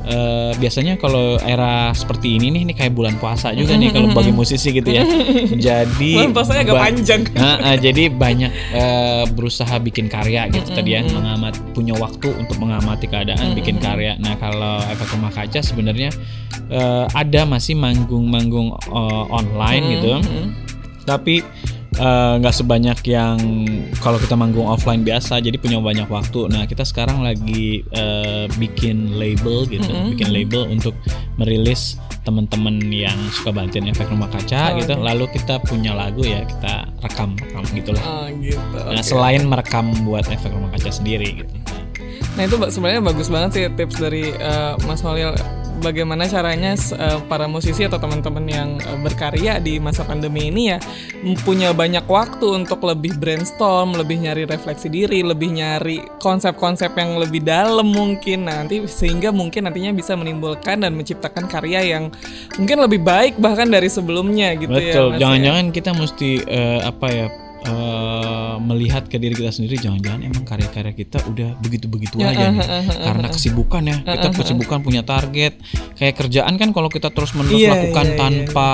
eh, 0.07 0.51
biasanya 0.59 0.99
kalau 0.99 1.39
era 1.39 1.91
seperti 1.95 2.35
ini 2.39 2.51
nih 2.53 2.61
ini 2.67 2.73
kayak 2.75 2.93
bulan 2.95 3.15
puasa 3.19 3.55
juga 3.55 3.75
nih 3.75 3.91
kalau 3.91 4.11
bagi 4.11 4.31
musisi 4.39 4.71
gitu 4.71 4.87
ya. 4.87 5.03
Jadi 5.53 6.19
Bulan 6.19 6.31
puasanya 6.35 6.61
agak 6.67 6.75
panjang. 6.79 7.21
Nah, 7.43 7.59
ah, 7.59 7.75
jadi 7.75 8.07
banyak 8.07 8.51
eh, 8.71 9.23
berusaha 9.35 9.75
bikin 9.83 10.07
karya 10.07 10.47
gitu 10.47 10.71
tadi 10.71 10.95
ya, 10.95 11.01
mengamat 11.03 11.59
punya 11.75 11.91
waktu 11.97 12.31
untuk 12.31 12.55
mengamati 12.61 13.09
keadaan 13.09 13.51
bikin 13.51 13.83
karya. 13.83 14.15
Nah, 14.21 14.39
kalau 14.39 14.79
efek 14.87 15.11
rumah 15.11 15.31
kaca 15.33 15.59
sebenarnya 15.59 16.13
eh, 16.71 17.05
ada 17.11 17.41
masih 17.43 17.75
manggung-manggung 17.75 18.75
eh, 18.79 19.25
online 19.27 19.83
gitu. 19.99 20.11
Tapi 21.03 21.43
eh, 21.97 22.33
nggak 22.41 22.55
sebanyak 22.55 22.99
yang 23.05 23.37
kalau 24.01 24.17
kita 24.17 24.33
manggung 24.33 24.67
offline 24.67 25.01
biasa, 25.05 25.39
jadi 25.39 25.55
punya 25.57 25.79
banyak 25.79 26.09
waktu. 26.09 26.49
Nah, 26.49 26.65
kita 26.65 26.83
sekarang 26.83 27.21
lagi 27.21 27.85
eh, 27.93 28.45
bikin 28.57 29.17
label 29.17 29.65
gitu, 29.69 29.91
bikin 30.13 30.29
label 30.33 30.69
untuk 30.69 30.93
merilis 31.37 31.97
teman-teman 32.23 32.79
yang 32.87 33.15
suka 33.35 33.51
bantuin 33.51 33.83
efek 33.91 34.07
rumah 34.07 34.31
kaca 34.31 34.79
gitu. 34.79 34.95
Lalu 34.95 35.27
kita 35.35 35.59
punya 35.63 35.91
lagu 35.91 36.23
ya 36.23 36.47
kita 36.47 36.87
rekam 37.03 37.35
rekam 37.35 37.63
gitulah. 37.75 38.03
Oh 38.03 38.27
gitu. 38.39 38.77
Nah, 38.79 39.03
selain 39.03 39.43
merekam 39.43 39.91
buat 40.07 40.23
efek 40.31 40.51
rumah 40.55 40.71
kaca 40.71 40.89
sendiri 40.89 41.43
gitu. 41.43 41.51
Nah 42.33 42.43
itu 42.49 42.55
sebenarnya 42.57 43.01
bagus 43.05 43.29
banget 43.29 43.49
sih 43.53 43.63
tips 43.73 43.97
dari 44.01 44.33
eh, 44.33 44.73
Mas 44.89 45.05
Holil 45.05 45.33
bagaimana 45.83 46.25
caranya 46.31 46.73
eh, 46.73 47.19
para 47.27 47.45
musisi 47.45 47.83
atau 47.83 47.99
teman-teman 47.99 48.45
yang 48.47 48.69
eh, 48.79 48.99
berkarya 49.03 49.59
di 49.59 49.77
masa 49.77 50.07
pandemi 50.07 50.47
ini 50.47 50.73
ya 50.73 50.77
punya 51.43 51.75
banyak 51.75 52.07
waktu 52.07 52.63
untuk 52.63 52.83
lebih 52.87 53.19
brainstorm, 53.19 53.95
lebih 53.99 54.23
nyari 54.23 54.43
refleksi 54.47 54.87
diri, 54.87 55.21
lebih 55.21 55.55
nyari 55.55 55.99
konsep-konsep 56.23 56.95
yang 56.95 57.19
lebih 57.19 57.43
dalam 57.43 57.91
mungkin 57.91 58.35
Nah, 58.43 58.63
nanti 58.63 58.83
sehingga 58.91 59.31
mungkin 59.31 59.67
nantinya 59.67 59.95
bisa 59.95 60.19
menimbulkan 60.19 60.83
dan 60.83 60.91
menciptakan 60.95 61.47
karya 61.47 61.95
yang 61.95 62.11
mungkin 62.59 62.77
lebih 62.83 62.99
baik 62.99 63.39
bahkan 63.39 63.71
dari 63.71 63.87
sebelumnya 63.87 64.55
gitu 64.59 64.75
ya. 64.75 64.93
Betul. 64.95 65.09
Ya. 65.15 65.17
Jangan-jangan 65.27 65.65
kita 65.71 65.91
mesti 65.95 66.31
eh, 66.43 66.79
apa 66.83 67.07
ya 67.07 67.27
eh, 67.63 68.55
melihat 68.63 69.07
ke 69.07 69.17
diri 69.19 69.33
kita 69.35 69.51
sendiri. 69.51 69.79
Jangan-jangan 69.79 70.21
emang 70.23 70.43
karya-karya 70.43 70.93
kita 70.93 71.19
udah 71.27 71.55
begitu-begitu 71.59 72.15
Ya, 72.19 72.31
aja 72.31 72.51
nih. 72.51 72.61
Karena 73.03 73.27
kesibukan 73.31 73.81
ya. 73.83 73.97
Kita 74.03 74.27
kesibukan 74.31 74.79
punya 74.83 75.01
target. 75.03 75.59
Kayak 75.97 76.15
kerjaan 76.19 76.53
kan 76.59 76.69
kalau 76.75 76.89
kita 76.91 77.09
terus 77.13 77.31
menerus 77.37 77.59
Iya, 77.59 77.71
lakukan 77.73 78.05
iya, 78.05 78.13
iya, 78.13 78.19
tanpa 78.19 78.71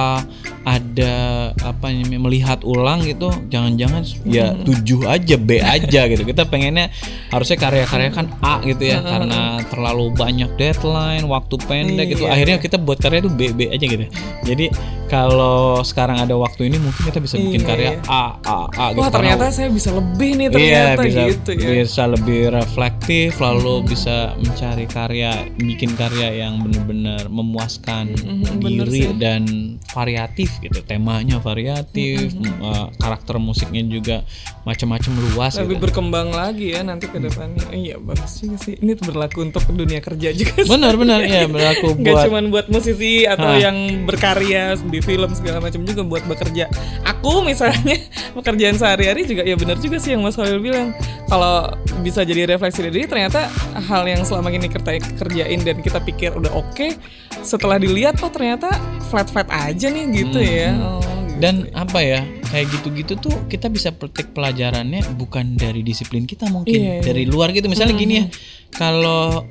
ada 0.66 1.16
apa 1.62 1.88
melihat 1.96 2.62
ulang 2.68 3.06
gitu. 3.06 3.30
Jangan-jangan 3.50 4.02
ya 4.28 4.54
tujuh 4.54 5.06
aja 5.06 5.36
B 5.38 5.62
aja 5.62 6.02
gitu. 6.10 6.24
Kita 6.26 6.46
pengennya 6.50 6.90
harusnya 7.30 7.58
karya-karya 7.58 8.10
kan 8.10 8.34
A 8.42 8.62
gitu 8.66 8.84
ya. 8.84 9.02
Karena 9.02 9.62
terlalu 9.70 10.12
banyak 10.14 10.56
deadline, 10.58 11.26
waktu 11.30 11.56
pendek 11.64 12.18
gitu. 12.18 12.26
Iya, 12.26 12.34
Akhirnya 12.36 12.58
kita 12.62 12.78
buat 12.82 12.98
karya 12.98 13.26
itu 13.26 13.32
B 13.32 13.54
B 13.54 13.70
aja 13.70 13.86
gitu. 13.86 14.06
Jadi 14.46 14.66
kalau 15.10 15.82
sekarang 15.82 16.22
ada 16.22 16.38
waktu 16.38 16.70
ini 16.70 16.78
mungkin 16.78 17.02
kita 17.10 17.20
bisa 17.22 17.36
bikin 17.38 17.62
karya. 17.66 17.98
A 18.06 18.38
A 18.46 18.60
Gitu. 18.82 18.96
Wah 18.96 19.12
Karena- 19.12 19.36
ternyata 19.36 19.46
saya 19.52 19.68
bisa 19.68 19.90
lebih 19.92 20.30
nih 20.32 20.48
Iya 20.48 20.56
ternyata 20.56 21.02
bisa 21.04 21.22
gitu 21.28 21.52
ya. 21.52 21.68
bisa 21.76 22.04
lebih 22.08 22.40
reflektif 22.50 23.30
lalu 23.38 23.74
bisa 23.86 24.16
mencari 24.38 24.86
karya 24.86 25.32
bikin 25.54 25.92
karya 25.94 26.30
yang 26.40 26.64
benar-benar 26.64 27.28
memuaskan 27.28 28.16
bener 28.56 28.88
diri 28.88 29.04
sih. 29.04 29.12
dan 29.14 29.44
variatif 29.86 30.50
gitu 30.60 30.80
temanya 30.82 31.38
variatif 31.38 32.32
Mhm. 32.32 32.56
eh, 32.58 32.88
karakter 32.96 33.36
musiknya 33.38 33.84
juga 33.84 34.24
macam-macam 34.62 35.12
luas 35.28 35.54
lebih 35.56 35.76
gitu. 35.76 35.84
berkembang 35.84 36.30
lagi 36.30 36.72
ya 36.72 36.80
nanti 36.80 37.06
ke 37.06 37.18
depannya. 37.18 37.68
Iya 37.70 37.98
bagus 37.98 38.38
juga 38.38 38.58
sih. 38.60 38.76
Ini 38.76 38.92
tuh 38.94 39.10
berlaku 39.10 39.44
untuk 39.44 39.66
dunia 39.68 40.00
kerja 40.00 40.30
juga. 40.32 40.56
sih. 40.56 40.70
Benar-benar 40.70 41.20
ya 41.22 41.50
berlaku 41.52 41.98
buat 41.98 42.24
cuma 42.24 42.40
buat 42.48 42.68
musisi 42.70 43.26
atau 43.26 43.50
Hah. 43.50 43.60
yang 43.60 43.76
berkarya 44.06 44.78
di 44.80 45.00
film 45.00 45.28
segala 45.32 45.60
macam 45.60 45.84
juga 45.84 46.02
buat 46.02 46.24
bekerja. 46.24 46.70
Aku 47.04 47.42
misalnya 47.42 47.98
pekerjaan 48.70 48.78
sehari-hari 48.78 49.22
juga 49.26 49.42
ya 49.46 49.56
benar 49.58 49.78
juga 49.82 49.98
sih 49.98 50.14
yang 50.14 50.22
Mas 50.22 50.38
Holil 50.38 50.62
bilang. 50.62 50.94
Kalau 51.30 51.74
bisa 52.06 52.22
jadi 52.26 52.46
refleksi 52.50 52.86
diri 52.86 53.06
ternyata 53.10 53.50
hal 53.78 54.06
yang 54.06 54.22
selama 54.26 54.50
ini 54.54 54.70
kita 54.70 54.98
kerjain 55.18 55.62
dan 55.62 55.78
kita 55.82 56.02
pikir 56.02 56.34
udah 56.34 56.54
oke 56.54 56.98
setelah 57.42 57.78
dilihat 57.78 58.18
oh 58.22 58.30
ternyata 58.34 58.70
flat-flat 59.10 59.50
aja 59.50 59.90
nih 59.90 60.06
gitu 60.14 60.40
ya. 60.42 60.74
Oh, 60.78 61.02
gitu. 61.02 61.10
Hmm, 61.10 61.26
dan 61.42 61.56
apa 61.74 62.00
ya 62.02 62.22
kayak 62.50 62.66
gitu-gitu 62.74 63.14
tuh 63.18 63.36
kita 63.46 63.70
bisa 63.70 63.94
petik 63.94 64.34
pelajarannya 64.34 65.06
bukan 65.18 65.54
dari 65.54 65.86
disiplin 65.86 66.26
kita 66.26 66.50
mungkin 66.50 66.74
Iya, 66.74 66.94
iya. 67.00 67.04
dari 67.06 67.24
luar 67.30 67.54
gitu 67.54 67.70
misalnya 67.70 67.94
gini 67.94 68.14
ya 68.20 68.26
kalau 68.74 69.46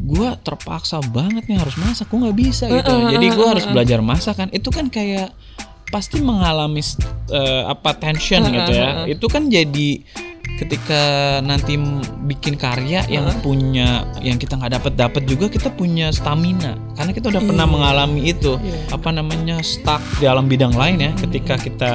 gua 0.00 0.34
terpaksa 0.40 0.98
banget 1.12 1.44
nih 1.44 1.60
harus 1.60 1.76
masak 1.76 2.08
gua 2.08 2.26
nggak 2.26 2.38
bisa 2.40 2.64
gitu 2.72 2.90
jadi 3.12 3.26
gua 3.36 3.46
harus 3.52 3.68
belajar 3.68 4.00
masak 4.00 4.34
kan 4.40 4.48
itu 4.50 4.66
kan 4.72 4.88
kayak 4.88 5.28
pasti 5.88 6.20
mengalami 6.20 6.84
eh, 7.32 7.62
apa 7.64 7.96
tension 7.96 8.44
gitu 8.44 8.72
ya. 8.72 9.08
itu 9.08 9.26
kan 9.28 9.48
jadi 9.48 10.04
ketika 10.58 11.02
nanti 11.46 11.78
bikin 12.26 12.58
karya 12.58 13.06
yang 13.06 13.30
punya 13.46 14.02
yang 14.18 14.42
kita 14.42 14.58
nggak 14.58 14.74
dapat 14.82 14.92
dapat 14.98 15.22
juga 15.30 15.46
kita 15.46 15.70
punya 15.70 16.10
stamina. 16.10 16.74
Karena 16.98 17.14
kita 17.14 17.30
udah 17.30 17.42
pernah 17.46 17.66
mengalami 17.70 18.34
itu 18.34 18.58
Iya. 18.58 18.90
apa 18.90 19.14
namanya 19.14 19.62
stuck 19.62 20.02
dalam 20.18 20.50
bidang 20.50 20.74
lain 20.74 20.98
ya 20.98 21.10
ketika 21.14 21.54
kita 21.62 21.92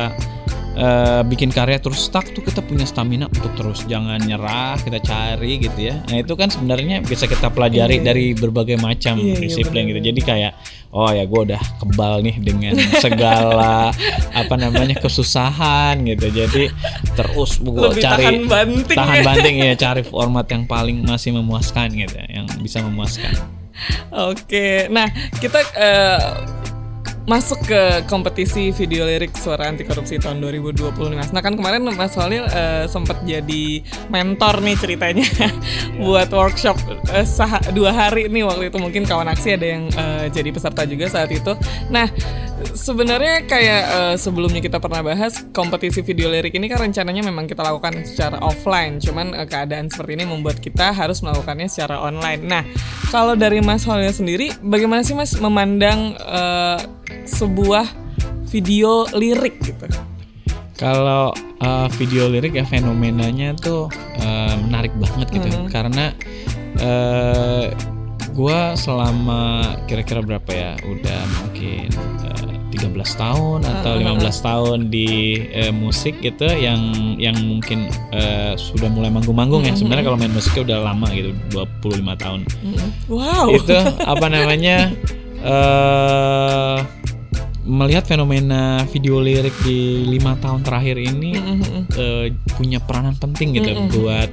eh, 0.74 1.22
bikin 1.24 1.50
karya 1.50 1.78
terus 1.78 2.06
stuck 2.06 2.26
tuh 2.30 2.42
kita 2.42 2.62
punya 2.62 2.84
stamina 2.84 3.30
untuk 3.30 3.54
terus 3.54 3.86
jangan 3.86 4.18
nyerah 4.20 4.76
kita 4.78 4.98
cari 5.00 5.62
gitu 5.62 5.80
ya 5.80 6.02
nah 6.06 6.18
itu 6.18 6.34
kan 6.34 6.50
sebenarnya 6.50 7.02
bisa 7.02 7.26
kita 7.26 7.50
pelajari 7.50 8.02
Iya. 8.02 8.06
dari 8.06 8.26
berbagai 8.34 8.78
macam 8.78 9.18
Iya, 9.18 9.38
iya, 9.38 9.42
disiplin 9.42 9.86
gitu 9.86 10.02
benar-benar. 10.02 10.10
jadi 10.10 10.22
kayak 10.26 10.54
oh 10.94 11.10
ya 11.10 11.24
gue 11.26 11.42
udah 11.50 11.62
kebal 11.78 12.14
nih 12.22 12.36
dengan 12.38 12.74
segala 12.98 13.90
apa 14.42 14.56
namanya 14.58 14.98
kesusahan 14.98 16.02
gitu 16.06 16.30
jadi 16.30 16.70
terus 17.14 17.58
gue 17.58 17.90
cari 17.98 18.24
tahan 18.26 18.38
banting 18.46 18.98
tahan 18.98 19.18
ya. 19.18 19.24
banting 19.26 19.56
ya 19.58 19.74
cari 19.74 20.02
format 20.02 20.46
yang 20.50 20.66
paling 20.66 21.02
masih 21.02 21.34
memuaskan 21.34 21.90
gitu 21.94 22.14
ya, 22.18 22.42
yang 22.42 22.46
bisa 22.62 22.82
memuaskan 22.82 23.34
Oke, 24.14 24.86
nah 24.88 25.10
kita 25.42 25.60
eh, 25.76 26.20
masuk 27.24 27.56
ke 27.64 28.04
kompetisi 28.12 28.76
video 28.76 29.08
lirik 29.08 29.32
suara 29.40 29.72
anti 29.72 29.88
korupsi 29.88 30.20
tahun 30.20 30.44
2020 30.44 30.92
nih 30.92 31.18
Mas. 31.24 31.32
Nah 31.32 31.40
kan 31.40 31.56
kemarin 31.56 31.88
Mas 31.96 32.12
Holil 32.20 32.44
eh, 32.52 32.84
sempat 32.92 33.24
jadi 33.24 33.80
mentor 34.12 34.60
nih 34.60 34.76
ceritanya 34.76 35.24
buat 36.04 36.28
workshop 36.36 36.76
eh, 37.16 37.24
sah- 37.24 37.64
dua 37.72 37.96
hari 37.96 38.28
nih 38.28 38.44
waktu 38.44 38.68
itu 38.68 38.76
mungkin 38.76 39.08
kawan 39.08 39.32
aksi 39.32 39.56
ada 39.56 39.68
yang 39.68 39.88
eh, 39.96 40.28
jadi 40.36 40.50
peserta 40.52 40.84
juga 40.84 41.08
saat 41.08 41.32
itu. 41.32 41.56
Nah 41.88 42.12
sebenarnya 42.76 43.48
kayak 43.48 43.84
eh, 43.88 44.16
sebelumnya 44.20 44.60
kita 44.60 44.84
pernah 44.84 45.00
bahas 45.00 45.48
kompetisi 45.56 46.04
video 46.04 46.28
lirik 46.28 46.52
ini 46.60 46.68
kan 46.68 46.84
rencananya 46.84 47.24
memang 47.24 47.48
kita 47.48 47.64
lakukan 47.64 48.04
secara 48.04 48.36
offline, 48.44 49.00
cuman 49.00 49.32
eh, 49.32 49.48
keadaan 49.48 49.88
seperti 49.88 50.20
ini 50.20 50.28
membuat 50.28 50.60
kita 50.60 50.92
harus 50.92 51.24
melakukannya 51.24 51.72
secara 51.72 52.04
online. 52.04 52.44
Nah 52.44 52.64
kalau 53.16 53.40
dari 53.40 53.64
Mas 53.64 53.88
Holil 53.88 54.12
sendiri, 54.12 54.52
bagaimana 54.60 55.08
sih 55.08 55.16
Mas 55.16 55.32
memandang 55.40 56.20
eh, 56.20 56.80
sebuah 57.24 57.86
video 58.46 59.06
lirik 59.12 59.58
gitu? 59.60 59.86
Kalau 60.74 61.32
uh, 61.60 61.88
video 61.96 62.28
lirik 62.28 62.54
ya 62.54 62.64
fenomenanya 62.64 63.54
tuh 63.56 63.88
uh, 64.20 64.54
menarik 64.60 64.92
banget 64.96 65.28
gitu 65.32 65.48
Mhm. 65.48 65.70
karena 65.70 66.12
uh, 66.80 67.66
gua 68.32 68.74
selama 68.74 69.42
kira-kira 69.86 70.20
berapa 70.20 70.50
ya 70.50 70.72
udah 70.82 71.22
mungkin 71.40 71.88
uh, 72.26 72.52
13 72.74 72.90
tahun 73.16 73.60
atau 73.64 73.94
15 73.96 74.18
tahun 74.42 74.78
di 74.90 75.10
uh, 75.54 75.70
musik 75.72 76.18
gitu 76.20 76.50
yang 76.50 76.82
yang 77.16 77.38
mungkin 77.38 77.86
uh, 78.12 78.58
sudah 78.58 78.90
mulai 78.90 79.08
manggung-manggung 79.08 79.62
ya 79.62 79.78
sebenarnya 79.78 80.04
kalau 80.04 80.18
main 80.18 80.34
musiknya 80.34 80.74
udah 80.74 80.80
lama 80.84 81.08
gitu 81.14 81.32
25 81.54 81.94
tahun 82.18 82.40
Wow. 83.06 83.54
itu 83.54 83.78
apa 84.02 84.26
namanya 84.26 84.90
eh 85.44 86.80
melihat 87.64 88.04
fenomena 88.04 88.84
video 88.92 89.24
lirik 89.24 89.56
di 89.64 90.04
lima 90.04 90.36
tahun 90.36 90.68
terakhir 90.68 91.00
ini 91.00 91.32
eh, 91.96 92.36
punya 92.60 92.84
peranan 92.84 93.16
penting 93.16 93.56
gitu 93.56 93.72
buat 94.04 94.30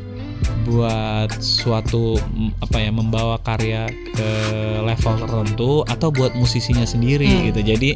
buat 0.65 1.31
suatu 1.41 2.21
apa 2.61 2.77
ya 2.79 2.91
membawa 2.93 3.41
karya 3.41 3.89
ke 3.91 4.31
level 4.85 5.15
tertentu 5.21 5.73
atau 5.89 6.09
buat 6.13 6.37
musisinya 6.37 6.85
sendiri 6.85 7.51
gitu. 7.51 7.61
Jadi 7.65 7.91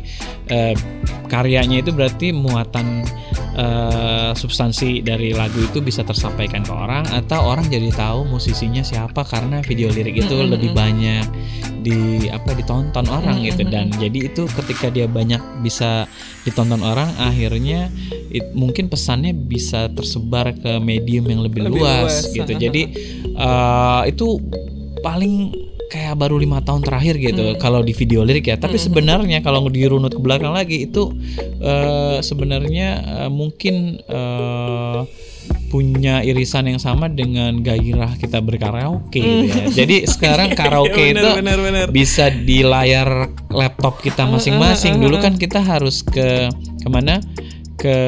eh, 0.49 0.75
karyanya 1.29 1.83
itu 1.83 1.91
berarti 1.93 2.33
muatan 2.33 3.05
eh, 3.57 4.31
substansi 4.35 5.01
dari 5.05 5.33
lagu 5.33 5.61
itu 5.63 5.81
bisa 5.81 6.03
tersampaikan 6.03 6.63
ke 6.67 6.73
orang 6.73 7.05
atau 7.11 7.43
orang 7.43 7.67
jadi 7.71 7.91
tahu 7.95 8.29
musisinya 8.29 8.83
siapa 8.83 9.23
karena 9.25 9.63
video 9.63 9.89
lirik 9.91 10.27
itu 10.27 10.37
lebih 10.45 10.75
banyak 10.75 11.27
di 11.85 12.33
apa 12.33 12.57
ditonton 12.57 13.05
orang 13.13 13.45
gitu. 13.45 13.69
dan 13.69 13.93
jadi 13.93 14.33
itu 14.33 14.49
ketika 14.49 14.89
dia 14.89 15.05
banyak 15.05 15.41
bisa 15.61 16.09
ditonton 16.49 16.81
orang 16.81 17.13
akhirnya 17.21 17.93
it- 18.35 18.53
mungkin 18.53 18.91
pesannya 18.91 19.31
bisa 19.33 19.87
tersebar 19.89 20.51
ke 20.53 20.83
medium 20.83 21.25
yang 21.25 21.41
lebih, 21.41 21.65
Lebih 21.65 21.79
luas, 21.79 22.27
luas, 22.27 22.35
gitu 22.35 22.53
jadi 22.53 22.83
eh, 23.31 24.03
itu 24.11 24.27
paling 25.01 25.55
kayak 25.85 26.19
baru 26.19 26.43
lima 26.43 26.59
tahun 26.59 26.83
terakhir 26.83 27.23
gitu 27.23 27.55
kalau 27.57 27.79
di 27.79 27.95
video 27.95 28.27
lirik 28.27 28.51
ya. 28.51 28.59
Tapi 28.59 28.75
sebenarnya 28.75 29.39
kalau 29.41 29.63
dirunut 29.71 30.11
ke 30.11 30.19
belakang 30.19 30.51
lagi 30.51 30.91
itu 30.91 31.15
eh, 31.61 32.19
sebenarnya 32.19 32.89
eh, 33.23 33.31
mungkin 33.31 34.03
eh, 34.03 35.01
punya 35.69 36.23
irisan 36.23 36.67
yang 36.67 36.79
sama 36.79 37.07
dengan 37.07 37.59
gairah 37.61 38.15
kita 38.17 38.39
berkaraoke 38.41 39.19
gitu 39.19 39.47
ya. 39.51 39.65
Jadi 39.85 39.97
sekarang 40.07 40.55
karaoke 40.59 41.13
Iya, 41.13 41.15
itu 41.15 41.29
benar, 41.39 41.59
benar. 41.61 41.87
bisa 41.91 42.31
di 42.31 42.63
layar 42.63 43.31
laptop 43.51 44.01
kita 44.01 44.25
masing-masing. 44.25 44.99
Dulu 44.99 45.19
kan 45.19 45.35
kita 45.35 45.61
harus 45.61 46.03
ke 46.03 46.49
ke 46.81 46.89
mana? 46.89 47.19
Ke 47.75 47.99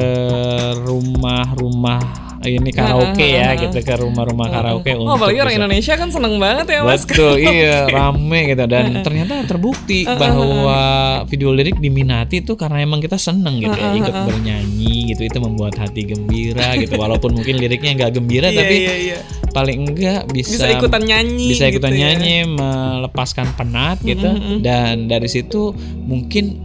rumah-rumah 0.77 1.99
ini 2.39 2.71
karaoke 2.71 3.27
ya, 3.27 3.57
gitu 3.57 3.75
ke 3.75 3.93
rumah-rumah 3.97 4.47
karaoke 4.47 4.93
Oh, 4.93 5.03
untuk 5.03 5.19
apalagi 5.19 5.41
orang 5.41 5.51
bisa- 5.51 5.59
Indonesia 5.59 5.93
kan 5.97 6.09
seneng 6.09 6.33
banget 6.37 6.65
ya 6.69 6.79
mas. 6.79 7.03
Betul, 7.03 7.33
iya 7.43 7.77
rame 7.85 8.39
gitu 8.47 8.63
dan 8.63 9.03
ternyata 9.03 9.43
terbukti 9.43 10.07
bahwa 10.07 10.79
video 11.25 11.51
lirik 11.51 11.75
diminati 11.75 12.39
itu 12.39 12.55
karena 12.55 12.79
emang 12.79 13.01
kita 13.01 13.17
seneng 13.17 13.59
gitu 13.59 13.73
ya, 13.73 13.91
ikut 13.91 14.15
bernyanyi 14.15 15.11
gitu 15.11 15.21
itu 15.25 15.37
membuat 15.37 15.75
hati 15.75 16.05
gembira 16.05 16.77
gitu 16.77 16.95
walaupun 16.95 17.35
mungkin 17.35 17.57
liriknya 17.57 17.91
nggak 17.97 18.11
gembira 18.15 18.47
Iya 18.47 18.59
tapi 18.59 18.75
iya 18.77 18.95
iya. 18.95 19.17
paling 19.49 19.77
enggak 19.85 20.21
bisa 20.29 20.55
Bisa 20.55 20.67
ikutan 20.71 21.03
nyanyi. 21.03 21.47
bisa 21.51 21.67
ikutan 21.67 21.91
gitu 21.91 21.99
ya. 21.99 22.05
nyanyi 22.15 22.35
melepaskan 22.47 23.47
penat 23.55 23.99
gitu 23.99 24.29
dan 24.61 25.09
dari 25.09 25.27
situ 25.27 25.75
mungkin 25.99 26.63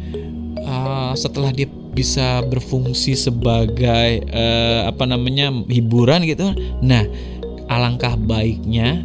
uh, 0.60 1.10
setelah 1.12 1.50
dia 1.50 1.66
bisa 1.92 2.40
berfungsi 2.48 3.12
sebagai 3.12 4.24
uh, 4.32 4.88
apa 4.88 5.04
namanya 5.04 5.52
hiburan 5.68 6.24
gitu. 6.24 6.56
Nah 6.80 7.04
alangkah 7.68 8.16
baiknya 8.16 9.04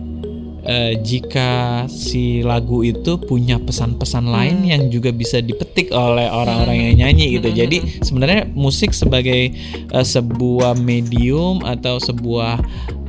uh, 0.68 0.94
jika 1.04 1.84
si 1.92 2.44
lagu 2.44 2.84
itu 2.84 3.20
punya 3.20 3.60
pesan-pesan 3.60 4.28
lain 4.28 4.58
yang 4.68 4.88
juga 4.92 5.12
bisa 5.12 5.40
dipetik 5.44 5.92
oleh 5.92 6.28
orang-orang 6.28 6.92
yang 6.92 7.08
nyanyi 7.08 7.40
gitu. 7.40 7.52
Jadi 7.52 8.04
sebenarnya 8.04 8.48
musik 8.56 8.92
sebagai 8.96 9.56
uh, 9.92 10.04
sebuah 10.04 10.80
medium 10.80 11.64
atau 11.64 12.00
sebuah 12.00 12.60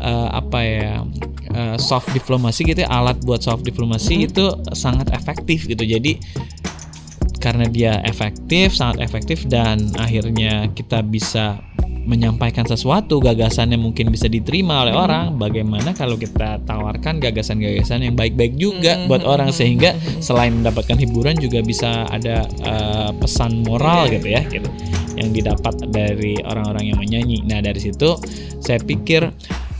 uh, 0.03 0.29
apa 0.35 0.59
ya 0.63 0.93
uh, 1.55 1.77
soft 1.79 2.11
diplomasi 2.15 2.67
gitu 2.67 2.83
ya, 2.83 2.91
alat 2.91 3.19
buat 3.27 3.43
soft 3.43 3.67
diplomasi 3.67 4.27
itu 4.31 4.51
sangat 4.75 5.11
efektif 5.15 5.67
gitu. 5.67 5.83
Jadi 5.87 6.19
karena 7.39 7.67
dia 7.71 8.03
efektif 8.03 8.75
sangat 8.75 9.03
efektif 9.03 9.47
dan 9.47 9.91
akhirnya 9.97 10.69
kita 10.75 11.03
bisa 11.07 11.63
menyampaikan 12.09 12.65
sesuatu 12.65 13.21
gagasannya 13.21 13.77
mungkin 13.77 14.09
bisa 14.09 14.33
diterima 14.33 14.89
oleh 14.89 14.97
orang. 14.97 15.37
Bagaimana 15.37 15.93
kalau 15.93 16.17
kita 16.17 16.57
tawarkan 16.65 17.21
gagasan-gagasan 17.21 18.01
yang 18.01 18.17
baik-baik 18.17 18.57
juga 18.57 19.05
buat 19.05 19.23
orang 19.29 19.53
sehingga 19.53 19.93
selain 20.25 20.57
mendapatkan 20.57 20.97
hiburan 20.97 21.37
juga 21.37 21.61
bisa 21.61 22.09
ada 22.09 22.49
uh, 22.65 23.13
pesan 23.13 23.61
moral 23.69 24.09
gitu 24.09 24.25
ya 24.25 24.41
gitu 24.49 24.69
yang 25.21 25.37
didapat 25.37 25.85
dari 25.93 26.41
orang-orang 26.41 26.97
yang 26.97 26.99
menyanyi. 26.99 27.45
Nah 27.45 27.61
dari 27.61 27.79
situ 27.79 28.17
saya 28.65 28.81
pikir 28.81 29.29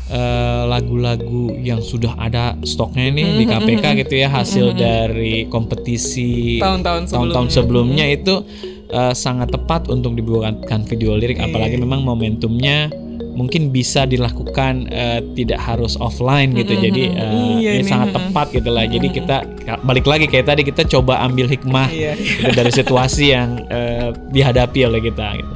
eh, 0.09 0.63
lagu-lagu 0.69 1.53
yang 1.61 1.81
sudah 1.81 2.17
ada 2.19 2.57
stoknya 2.65 3.13
nih 3.13 3.27
di 3.41 3.45
KPK 3.45 3.85
gitu 4.05 4.15
ya 4.19 4.29
hasil 4.29 4.77
dari 4.77 5.47
kompetisi 5.49 6.59
Tahun-tahun 6.61 7.09
tahun-tahun 7.09 7.49
sebelumnya. 7.49 8.05
itu 8.09 8.45
eh, 8.89 9.15
sangat 9.15 9.53
tepat 9.53 9.89
untuk 9.93 10.17
dibuatkan 10.17 10.85
video 10.89 11.17
lirik. 11.17 11.41
Apalagi 11.41 11.77
memang 11.81 12.05
momentumnya 12.05 12.89
mungkin 13.39 13.71
bisa 13.71 14.03
dilakukan 14.03 14.91
eh, 14.91 15.23
tidak 15.39 15.63
harus 15.63 15.95
offline 16.03 16.51
gitu 16.59 16.75
jadi 16.75 17.03
eh, 17.15 17.31
Iya, 17.59 17.71
ini 17.79 17.87
ini, 17.87 17.87
sangat 17.87 18.19
tepat 18.19 18.51
gitu 18.51 18.71
lah 18.75 18.83
jadi 18.91 19.07
kita 19.07 19.37
balik 19.87 20.11
lagi 20.11 20.27
kayak 20.27 20.51
tadi 20.51 20.63
kita 20.67 20.83
coba 20.99 21.23
ambil 21.23 21.47
hikmah 21.47 21.87
Iya. 21.95 22.19
gitu 22.19 22.51
dari 22.51 22.71
situasi 22.75 23.25
yang 23.31 23.63
eh, 23.71 24.11
dihadapi 24.35 24.81
oleh 24.91 24.99
kita 24.99 25.39
gitu. 25.39 25.55